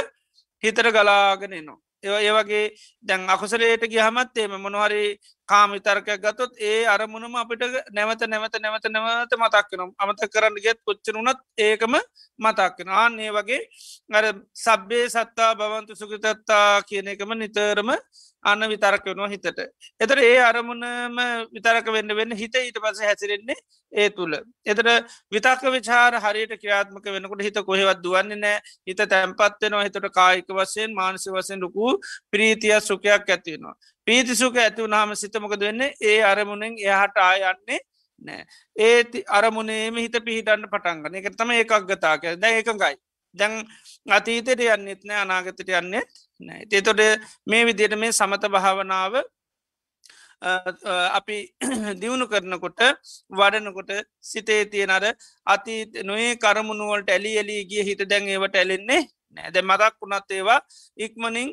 [0.64, 1.80] හිතර ගලාගෙනනවා.
[2.04, 2.66] ඒ වගේ
[3.04, 5.18] දැන් අකුසලේට ගියහමත් එම මොනහරි
[5.50, 11.96] කාමිතර්කයක් ගතොත් ඒ අරමුණම අපිට නැවත නැවත නැවත නැවත මතක්කනම් අමත කරන්න ගෙත් කොච්චරුනත් ඒකම
[12.40, 13.62] මතක්කෙන ආන්නේ වගේ
[14.12, 14.26] අර
[14.56, 17.92] සබ්බේ සත්තා භවන්තු සුගතත්තා කියන එකම නිතරම
[18.44, 19.62] අන්න විතරක වෙනවා හිතට.
[20.00, 21.18] එතර ඒ අරමුණම
[21.52, 23.58] විතරක වෙන්න වෙන්න හිත ඊට පස හැසිරෙන්නේ
[23.94, 24.36] ඒ තුළ.
[24.66, 24.88] එතර
[25.32, 31.30] විතක විචාර හරියට ක්‍රියාත්මක වෙනකොට හිත කොහෙවත් දුවන්නේ නෑ හිත තැන්පත්වෙනවා හිතට කායික වසයෙන් මානසි
[31.32, 31.98] වසයෙන් ලොකු
[32.32, 33.76] ප්‍රීතිය සුකයක් ඇතිවෙනවා.
[34.08, 35.94] පීතිසුක ඇතිවුනාම සිතමකද වෙන්නේ?
[36.02, 37.80] ඒ අරමුණෙන් එහට ආයන්නේ
[38.22, 38.44] නෑ
[38.76, 42.96] ඒ අරමුණේම හිත පිහිටන්න පටන්ගන එක තම එකක් ගතාක දැ එකඟයි.
[43.36, 43.54] දැන්
[44.10, 46.04] අතීතයට යන්නෙත් නෑ අනාගතයට යන්නේ
[46.40, 47.02] නෑ තේතොට
[47.46, 49.24] මේ විදියට මේ සමත භාවනාව
[51.12, 51.38] අපි
[52.02, 52.82] දියුණු කරනකොට
[53.32, 53.92] වඩනකොට
[54.22, 55.06] සිතේ තියෙනර
[55.48, 59.02] අති නොේ කරමුණුවලට ඇලි එලී ගිය හිත දැන් ඒවට ඇලෙන්නේ
[59.38, 60.60] නෑද මදක් වුණත් ඒවා
[60.98, 61.50] ඉක්මනින්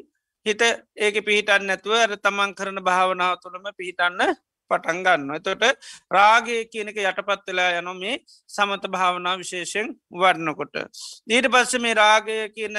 [0.47, 0.63] හිත
[0.99, 4.35] ඒක පිහිටන්න නැතුව අර තමන් කරන භාවනාව තුළම පිහිටන්න
[4.71, 5.35] පටන්ගන්න.
[5.37, 5.65] එතොට
[6.11, 10.75] රාගය කියනක යටපත් වෙලා යන මේ සමත භාවනා විශේෂෙන් වඩනකොට.
[11.29, 12.79] ඊට පස්ස මේ රාගය කියන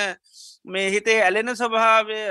[0.65, 2.21] මේ හිතේ ඇලෙන ස්වභාවය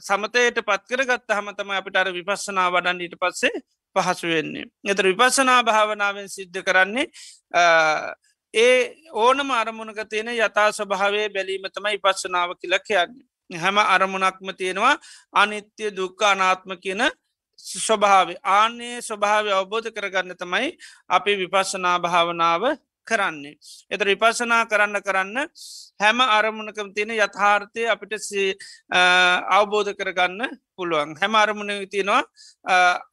[0.00, 3.62] සමතයට පත්කර ගත්ත හමතම අපිට අර විපස්සනා වඩන් ඊට පස්සේ
[3.96, 4.66] පහසු වෙන්නේ.
[4.84, 7.06] එතර විපස්සනා භාවනාවෙන් සිද්ධ කරන්නේ
[8.54, 13.26] ඒ ඕනම අරමුණක තියෙන යථා ස්වභාවේ බැලීම තමයි පස්සනාව කියලා කියන්නේ.
[13.56, 14.96] හැම අරමුණක්ම තියෙනවා.
[15.32, 17.02] අනිත්‍ය දුක්ක අනාත්ම කියන
[17.58, 20.76] ස්වභාව ආන්නේ ස්වභාවය අවබෝධ කරගන්න තමයි
[21.08, 22.62] අපි විපස්සනා භාවනාව
[23.06, 23.56] කරන්නේ.
[23.90, 25.36] එත විපසනා කරන්න කරන්න
[26.00, 28.14] හැම අරමුණකම තියෙන යථාර්ථය අපිට
[29.58, 30.40] අවබෝධ කරගන්න
[30.76, 31.16] පුළුවන්.
[31.20, 32.22] හැම අරමුණ තියෙනවා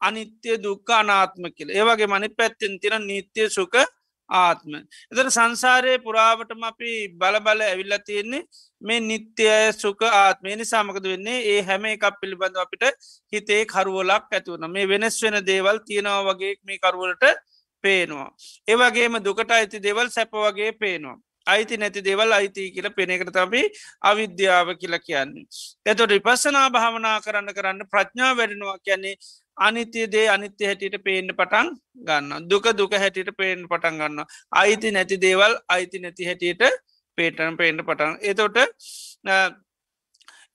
[0.00, 1.70] අනිත්‍ය දුක්ක අනාත්ම කියල.
[1.70, 3.74] ඒවගේ මනි පැත්තෙන් තින නීත්‍යය සුක
[4.30, 4.72] ආත්ම.
[5.12, 8.46] එතර සංසාරය පුරාවටම අපි බලබල ඇවිල්ල තියෙන්නේ
[8.82, 12.84] මේ නිත්‍යය සුක ආත්මය නිසාමකද වෙන්නේ ඒ හැම එකක් පිළිබඳව අපිට
[13.32, 17.24] හිතේ කරුවලක් ඇතිවන මේ වෙනස් වෙන දේවල් තියෙනවා වගේ මේ කරුවලට
[17.84, 18.30] පේනවා.
[18.66, 21.18] ඒවගේම දුකට අයිති දෙවල් සැප වගේ පේනවා.
[21.46, 23.62] අයිති නැති දෙවල් අයිති කියල පෙනෙකට තමයි
[24.02, 25.46] අවිද්‍යාව කියලා කියන්නේ.
[25.86, 29.14] එතොට විපස්සනා භාවනා කරන්න කරන්න ප්‍රඥා වැඩෙනවා කියන්නේ
[29.58, 31.68] අනිත්‍ය දේ අනිත්‍ය හැටියට පේන්න පටන්
[32.02, 36.64] ගන්න දුක දුක හැටියට පේෙන් පටන් ගන්න අයිති නැති දේවල් අයිති නැති හැටියට
[37.18, 38.56] පේටන පේන්න පටන් එතොට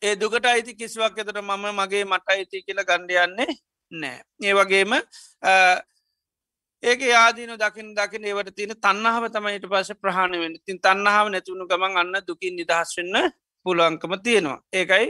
[0.01, 3.51] ඒ දුකට අයිති කිසිවක් එතට මම මගේ මට අයිති කියල ගණ්ඩයන්නේ
[3.91, 4.93] නෑ ඒ වගේම
[6.83, 11.97] ඒක ආදීන දකිින් දකින ඒවට තියෙන තන්නහාව තමයිට පස ප්‍රහණ වෙන තින් තන්නහාව නැතිවුණු ගමන්
[11.97, 13.17] අන්න දුකින් නිදහස් වෙන්න
[13.65, 14.59] පුළුවන්කම තියෙනවා.
[14.73, 15.07] ඒකයි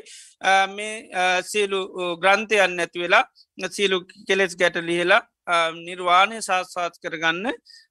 [0.76, 0.94] මේ
[1.44, 1.80] සියලු
[2.18, 3.24] ග්‍රන්ථයන් නැති වෙලා
[3.70, 3.98] සියලු
[4.28, 5.22] කෙලෙස් ගැට ලිහලා
[5.78, 7.48] නිර්වාණය සාත්සාත් කරගන්න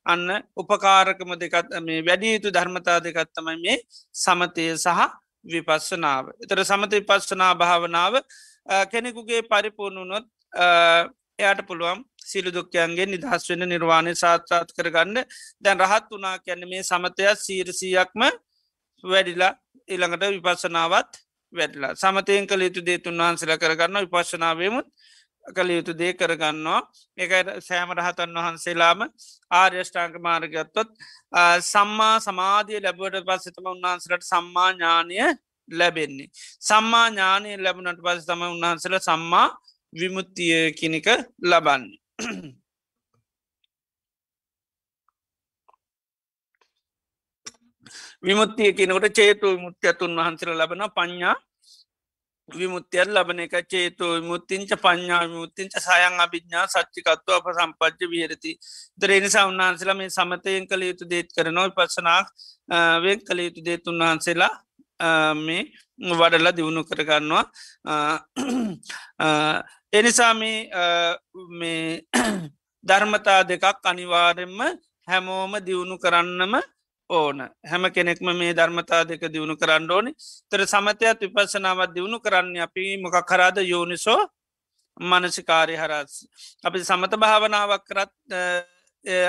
[0.07, 3.79] අන්න උපකාරකම දෙකත් මේ වැඩිය යුතු ධර්මතා දෙකත්තමයි මේ
[4.15, 5.01] සමතය සහ
[5.45, 6.25] විපස්සනාව.
[6.43, 8.15] එතර සමත විපස්සනා භාවනාව
[8.93, 10.27] කෙනෙකුගේ පරිපූර්ණුනොත්
[11.41, 15.25] එයට පුළුවන් සිලු දුක්කයන්ගේ නිදහස් වෙන නිර්වාණය සාත්‍රාත් කරගන්න
[15.61, 18.23] දැන් රහත් වනා කැන මේ සමතයක් සීරසියක්ම
[19.05, 19.53] වැඩිලා
[19.89, 21.23] ඊළඟට විපස්සනාවත්
[21.53, 24.87] වැඩලා සමතයෙන් කළ යුතු දේ තුන්වහන්සල කරගන්න විපශනාවමුත්
[25.47, 26.81] කළ යුතු දේ කරගන්නවා
[27.19, 29.07] එක සෑම රහතන් වහන්සේලාම
[29.51, 30.91] ආර්යෂ්ඨාංක මාර්ගත්තොත්
[31.65, 35.17] සම්මා සමාධිය ලැබුවට පස්සතම උන්වහන්සලට සම්මා ඥානය
[35.69, 36.31] ලැබෙන්නේ.
[36.61, 39.49] සම්මා ඥානය ලැබුණට පස තම උන්වහන්සල සම්මා
[39.93, 41.09] විමුත්තිය කෙනෙක
[41.43, 41.99] ලබන්නේ.
[48.23, 51.37] විමුත්තිය කෙනකට චේතු විමුත්‍යතුන් වහන්සර ලබන පඤ්ඥා
[52.49, 53.55] විමුත්‍යල් ලබන එක.
[53.65, 58.53] චේතු මුත්තිංච පඥා මුත්තිංච සයන් අභිඥා සච්චිකත්ව අප සම්පච්ච විහරති
[58.99, 62.27] දරනිසා උන්වහන්සලා මේ සමතයෙන් කළ යුතු දේත් කරනව පසනාක්
[62.99, 64.53] වෙන් කළ යුතු දේත් උන්වහන්සේලා
[65.37, 65.63] මේ
[66.13, 67.45] වඩලා දියුණු කරගන්නවා.
[69.93, 72.03] එනිසා මේ
[72.85, 74.61] ධර්මතා දෙකක් අනිවාරෙන්ම
[75.09, 76.55] හැමෝම දියුණු කරන්නම
[77.11, 77.39] ඕන.
[77.65, 80.13] හැම කෙනෙක්ම මේ ධර්මතා දෙක දියුණු කරන්න ඕනි.
[80.51, 84.21] තර සමතයක් විපසනාවත් දියුණු කරන්න අපි මොකක් කරාද යෝනිසෝ
[85.01, 86.13] මනසිකාරය හරස්
[86.65, 88.13] අපි සමත භාවනාවක් කරත්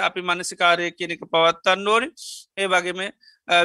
[0.01, 2.07] අපි මනසිකාරය කියනෙක පවත්තන්න ඕනි.
[2.57, 3.01] ඒ වගේම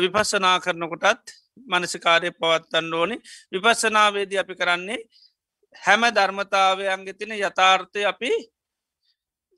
[0.02, 1.24] විපස්සනා කරනකොටත්
[1.66, 3.16] මනසිකාරය පවත්තන්න ඕනි.
[3.52, 5.00] විපස්සනාවේද අපි කරන්නේ
[5.74, 8.30] හැම ධර්මතාවයන්ගෙ තින යථාර්ථය අපි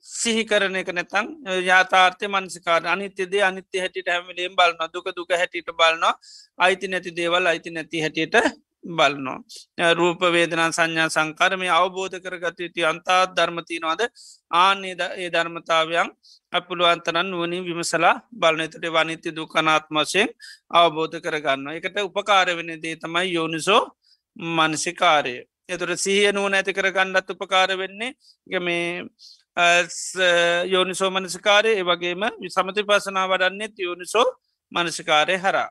[0.01, 1.27] සිහි කරන එක නැතන්
[1.63, 6.15] යාතාර්ථය මනසිකාර අනිත්‍යදේ අනිත්‍ය හැටිට හැමිලේම් බලන්න දුක දුක හැටිට බලන්නවා
[6.59, 8.35] අයිති නැති දේවල් අයිති නැති හැටියට
[8.89, 9.39] බලනවා.
[9.93, 14.01] රූප වේදනා සංඥා සංකාරමය අවබෝධ කරගත යුතු අන්තාත් ධර්මතිනවාද
[14.51, 16.09] ආන්නේ ඒ ධර්මතාවයන්
[16.53, 20.29] අපපුළුවන්තරන් නුවනින් විමසලා බලනතට වනිත්‍ය දුකනාත්මශයෙන්
[20.71, 23.83] අවබෝධ කරගන්න එකට උපකාර වෙන දේ තමයි යෝනිසෝ
[24.35, 25.35] මනසිකාරය
[25.69, 28.15] එතුර සිහිය නුවන ඇති කරගන්නත් උපකාර වෙන්නේ.
[28.59, 29.05] මේ
[30.65, 34.27] යෝනිසෝ මනසිකාරය ඒ වගේම සමති පසනා වඩන්නෙත් යෝනිසෝ
[34.71, 35.69] මනසිකාරය හරා.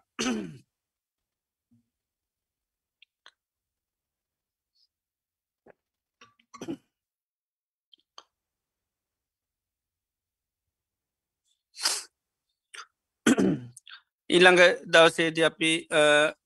[14.31, 15.71] ඊළඟ දවසේද අපි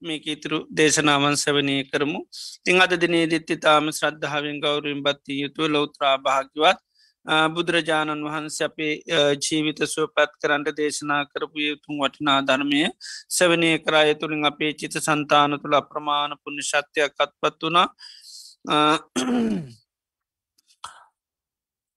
[0.00, 2.20] මේක ඉතුරු දේශනාවන් සවනය කරමු
[2.64, 6.78] තිං අද දිනේ දිත්ති තාම ශ්‍රද්ධාවෙන් ගෞරුවෙන් බත්තිය යුතුව ලෝත්‍රා භාග්‍යවත්
[7.26, 9.02] බුදුරජාණන් වහන්ස අපේ
[9.40, 12.82] ජීවිත සුවපත් කරන්ට දේශනා කරපු යුතුන් වටිනා ධර්මය
[13.30, 17.86] සවනය කරාය තුළින් අපේ චිත සන්තාන තුළ අප්‍රමාණ පුුණ ශත්‍යයක් අත්පත් වනා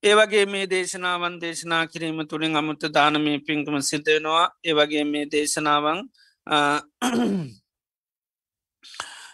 [0.03, 5.99] ඒවගේ මේ දේශනාවන් දේශනා කිරීම තුළින් අමුත දානමය පින්කම සිදවෙනවා ඒවගේ මේ දේශනාවන්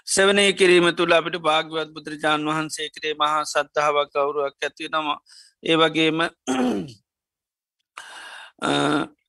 [0.07, 4.89] සවනය කිරීම තුළ අපිට භාගවත් බුදුරජාණන් වහන්සේ කරේ මහා සද්ධාවක් කවුරුවක් ඇති
[5.64, 6.20] නම ඒවගේම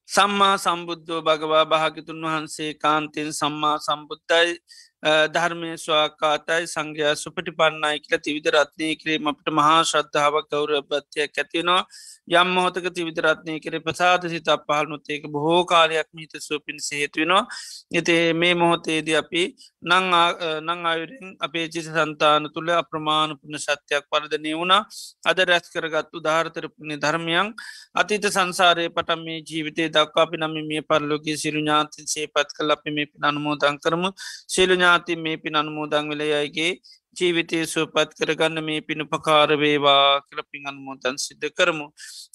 [0.09, 4.59] සම්මා සම්බුද්ධෝ භගවා භාගිතුන් වහන්සේ කාන්තයෙන් සම්මා සම්බුද්ධයි.
[5.03, 11.83] ධර්මය ස්වාකාතයි සංඝයා සුපටි පන්නයි කියල තිවිධ රත්නය කිරීම අපට මහා ශ්‍රද්ධාවක් ගෞරභත්වයක් ඇතිවෙනවා
[12.33, 17.43] යම් මොහොතක තිවිධරත්නය කර ප්‍රසාද සිතක් පහලනුත්තේක බොහෝ කාලයක් මීත සුපින් සේතුවෙනවා
[17.93, 19.43] එතේ මේ මොහොතේද අපි
[19.83, 24.87] නං අයුරින් අපේ චිත සන්තාන තුළ අප්‍රමාණ පුුණ සත්‍යයක් පරදනය වුණා.
[25.25, 27.49] අද රැස් කරගත්තු ධාරතරපුුණේ ධර්මයන්
[27.95, 32.91] අතීත සංසාරය පටම් මේ ජීවිතය දක්වා අපි නම මේ පරලෝකගේ සිරු ඥාතින් සේපත් කල අපි
[32.91, 34.11] මේ පින අනුමෝදන් කරමු.
[34.47, 36.73] සිලු ඥාති මේ පින අනුමෝදං වෙලයයිගේ
[37.17, 41.87] ජීවිතය සුවපත් කරගන්න මේ පිණුපකාරවේවා කලපින් අන්මෝතන් සිද්ධ කරමු.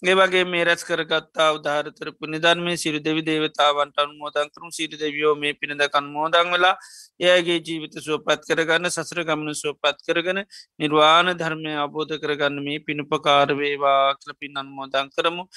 [0.03, 6.11] ඒවගේ මේ රැස් කරගත්තා උදාහරතරපු නිධර්මය සිරු දෙවි දේවතාවන්ට අන්මෝදන් කරුම් සිරු දෙවියෝ මේ පිණදකන්
[6.15, 6.75] මෝදං වෙලා
[7.21, 10.41] ඒගේ ජීවිත සුවපත් කරගන්න සසර ගමන සුවපත් කරගන
[10.79, 15.47] නිර්වාණ ධර්මය අබෝධ කරගන්න මේ පිණුපකාරවේවා කලපින් අන්මෝදන් කරමු.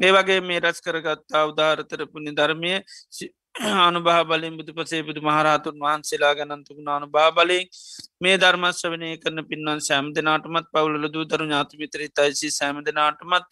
[0.00, 2.72] ඒවගේ මේ රැස් කරගත්තා උදාහරතරපු නිධර්මය
[3.60, 7.64] අනුභා බලින් බුදු පසේ බුදු මහරහතුන් වහන්සේලා ගනන්තුකුණ අනු භාබලින්
[8.20, 13.44] මේ ධර්මස්්‍ය වනය කරන පින්වන් සෑම් දෙනාටමත් පවුල දූතරු ඥාතිමිතර තයිසි සෑම දෙනාටමත්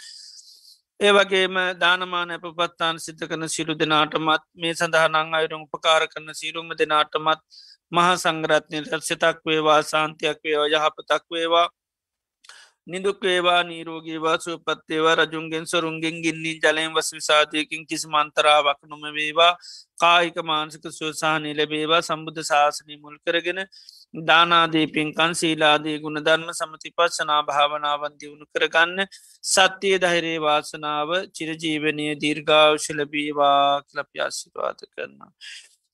[1.00, 6.72] ඒ වගේම දානමාන ඇප පත්තාන සිද්ධ කන සිරු දෙනාටමත් මේ සඳහනං අයුරුම් උපකාර කරන සිරුම
[6.74, 7.42] දෙනාටමත්
[7.92, 11.66] මහා සංගරත්නය රක්ෂතක් වේවා සාන්තියක් වේවා යහපතක් වේවා.
[12.88, 19.52] නිදුක් වේවා නීරෝගේවා සුවපත්තේවා රජුන්ගෙන් සොරුන්ගෙන් ගින්නේ ජලයෙන් වස් විසාධයකින් කිසි මන්තරාවක් නොම වේවා
[19.98, 23.60] කාහික මාන්සික සුවසාහනය ලැබේවා සම්බුද්ධ ශාසනය මුල් කරගෙන
[24.24, 29.06] දානාදී පින්කන් සීලාදී ගුණ ධර්ම සමති පස්සනා භාවනාවන් දියුණු කරගන්න
[29.44, 35.32] සත්‍යය ධෛරේ වාසනාව චිරජීවනය දීර්ගාවශලබීවා කලප්‍යාසිවාත කරන්න.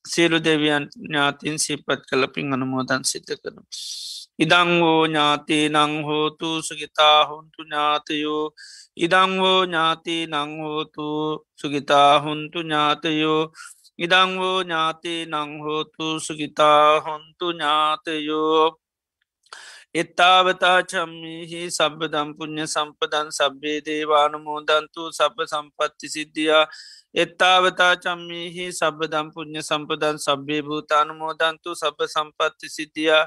[0.05, 3.63] සියලු දෙවියන් ඥාතින් සිපත් කලපින් අනුමෝදන් සිත කරනු.
[4.39, 8.45] ඉදංවෝ ඥාතේ නංහෝතු සුගිතා හොන්තු ඥාතයෝ
[8.97, 11.07] ඉදංවෝ ඥාතී නංහෝතු
[11.57, 13.43] සුගිතා හොන්තු ඥාතයෝ
[13.99, 18.79] ඉදංවෝ ඥාතී නංහෝතු සුගිතා හොන්තු ඥාතයෝ.
[19.95, 26.65] එත්තාවතා චම්මිහි සබ්බදම් පුුණ්්‍ය සම්පදන් සබ්බේ දේවානුමෝදන්තු සබ සම්පත්ති සිද්ධියා.
[27.15, 33.25] එත්තාවතා චම්මිහි සබදම් පුුණ්්‍ය සම්පදන් සබ්බේ භූතානුමෝදන්තු සබ සම්පත්ති සිද්ධියා.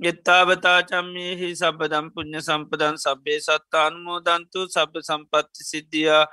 [0.00, 6.24] එත්තාවතා චම්මිහි සබදම් පුුණ්්‍ය සම්පදන් සබ්බේ සත්තානුමෝදන්තු සබ සම්පත්ති සිද්ධියා.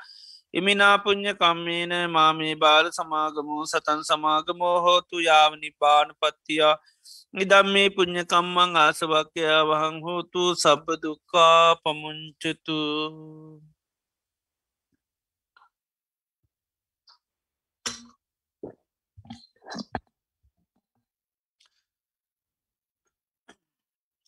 [0.53, 6.75] ඉමිනා පුුණ්්‍ය කම්මේන මාමේ බාල සමාගමෝ සතන් සමාගමෝ හෝතු යාවනි බාන පත්තියා
[7.35, 12.77] ඉදම් මේ පුුණ්්‍යකම්මං ආසවක්‍යයා වහං හෝතු සබ්බදුක්කා පමුංචතු.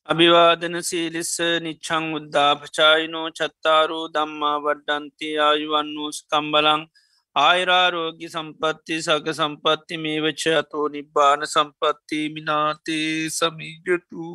[0.10, 1.34] අභිවාදන සීලිස්ස
[1.64, 6.84] නිච්චං උද්දාපචායිනෝ චත්තාරූ දම්මා වඩ්ඩන්ති ආයුවන්නූ කම්බලං
[7.36, 14.26] ආයිරාරෝගි සම්පත්ති සක සම්පත්ති මේ වච්ච අතෝ නිබ්බාන සම්පත්ති මිනාතේ සමීජතු.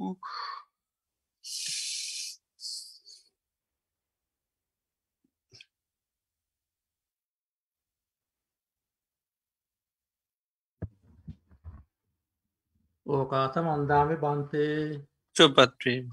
[13.06, 15.13] ඕකාත මන්දාමි බන්තේ.
[15.36, 16.06] චොපත්වීම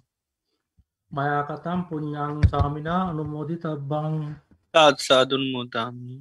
[1.11, 4.15] මයාකතම් පුඤ්ඥං සාමිනා අනුමෝදි තබ්බං
[4.73, 6.19] තාත්සාදුන් මුදාමී.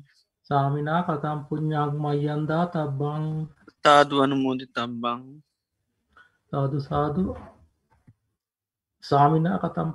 [0.51, 3.25] සාමිනා කතම් පුඤ්ඥක් මයන්දා තබ්බං.
[3.85, 5.21] තාදුවනු මෝදි තබ්බං
[6.53, 7.25] සාදු සාදු.
[9.05, 9.91] සාමිනා කතම්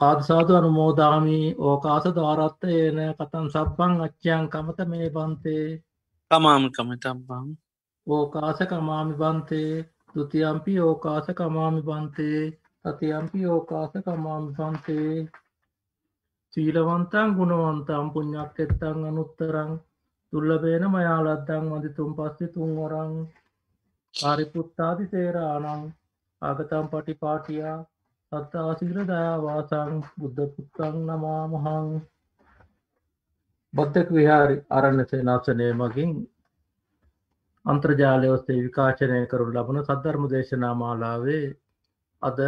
[0.00, 1.46] පාදසාදු අනුමෝදාමී.
[1.60, 5.66] ඕකාස ධාරත්ත ඒන කතන් සබ්බං අච්චයන් කමත මේ බන්තේ.
[6.30, 7.46] තමාම කම තබ්බං
[8.06, 9.72] ඕකාස කමාමි බන්තේ
[10.14, 12.42] තුතියම්පි ඕකාස කමාමි බන්තේ
[12.84, 15.14] තතියම්පි ඕකාස කමාමි බන්තේ
[16.52, 19.70] සීලවන්තන් ගුණවන්තම් පුඥ්ඥක් එත්තං අනුත්තරං
[20.32, 23.12] තුල්ලබේන මයාලද්දං මදිතුම් පස්සෙ තුන්වරං.
[24.14, 25.82] කාරිපුත්තාදි සේරානං
[26.42, 27.78] ආගතම් පටි පාටියා
[28.32, 31.88] සත්තාසිීර දයාවාසං බුද්ධපුත්තං නමාමහං.
[33.74, 36.12] බද්ධක විහාරි අරණසේ නාසනය මගින්
[37.66, 41.44] අන්ත්‍රජාලය ඔස්සේ විකාශනය කරු ලබන සද්ධර්ම දේශනා මාලාවේ
[42.22, 42.40] අද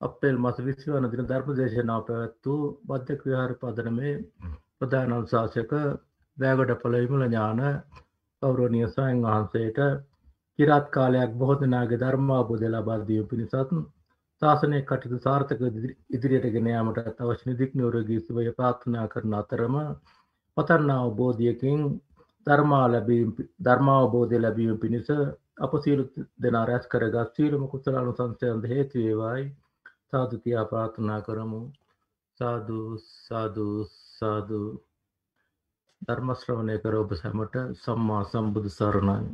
[0.00, 4.14] අපේල් මස විස්ව වන දින ධර්ම දේශනා පැවැත්තු බද්ධක විහාර පදනමේ
[4.76, 5.72] ප්‍රධාන අනුශාසක
[6.36, 7.62] වැෑගොඩ පළ විමල ඥාන
[8.42, 9.78] කෞරෝණිය සයන් වහන්සේට
[10.58, 13.56] කිරත් කාලයක් බොහෝ දෙනාගේ ධර්මාබෝධ ලබාදිය පිණිසත්
[14.42, 15.62] ශාසනය කටයුතු සාර්ථක
[16.10, 19.76] ඉදිරියට ගෙන යාමට අවශ්‍ය දික් නිවරගී සුවය ප්‍රාර්ථනා කරන අතරම
[20.56, 21.82] පතන්නා අවබෝධයකින්
[22.48, 23.30] ධර්මා ලැබීම
[23.64, 25.08] ධර්මාවබෝධය ලැබීම පිණිස
[25.58, 26.04] අප සියලු
[26.42, 29.46] දෙනා රැස් කරගත් සීලම කුසලානු සංසයන්ද හේතුවේවායි
[30.08, 31.60] සාදු කියයා පාර්ථනා කරමු.
[32.40, 33.66] සාදු සාදු
[34.10, 34.60] සාදු.
[36.02, 39.28] ධර්මශ්‍රවණය කර ඔබ සැමට සම්මා සම්බුදු සරණයි.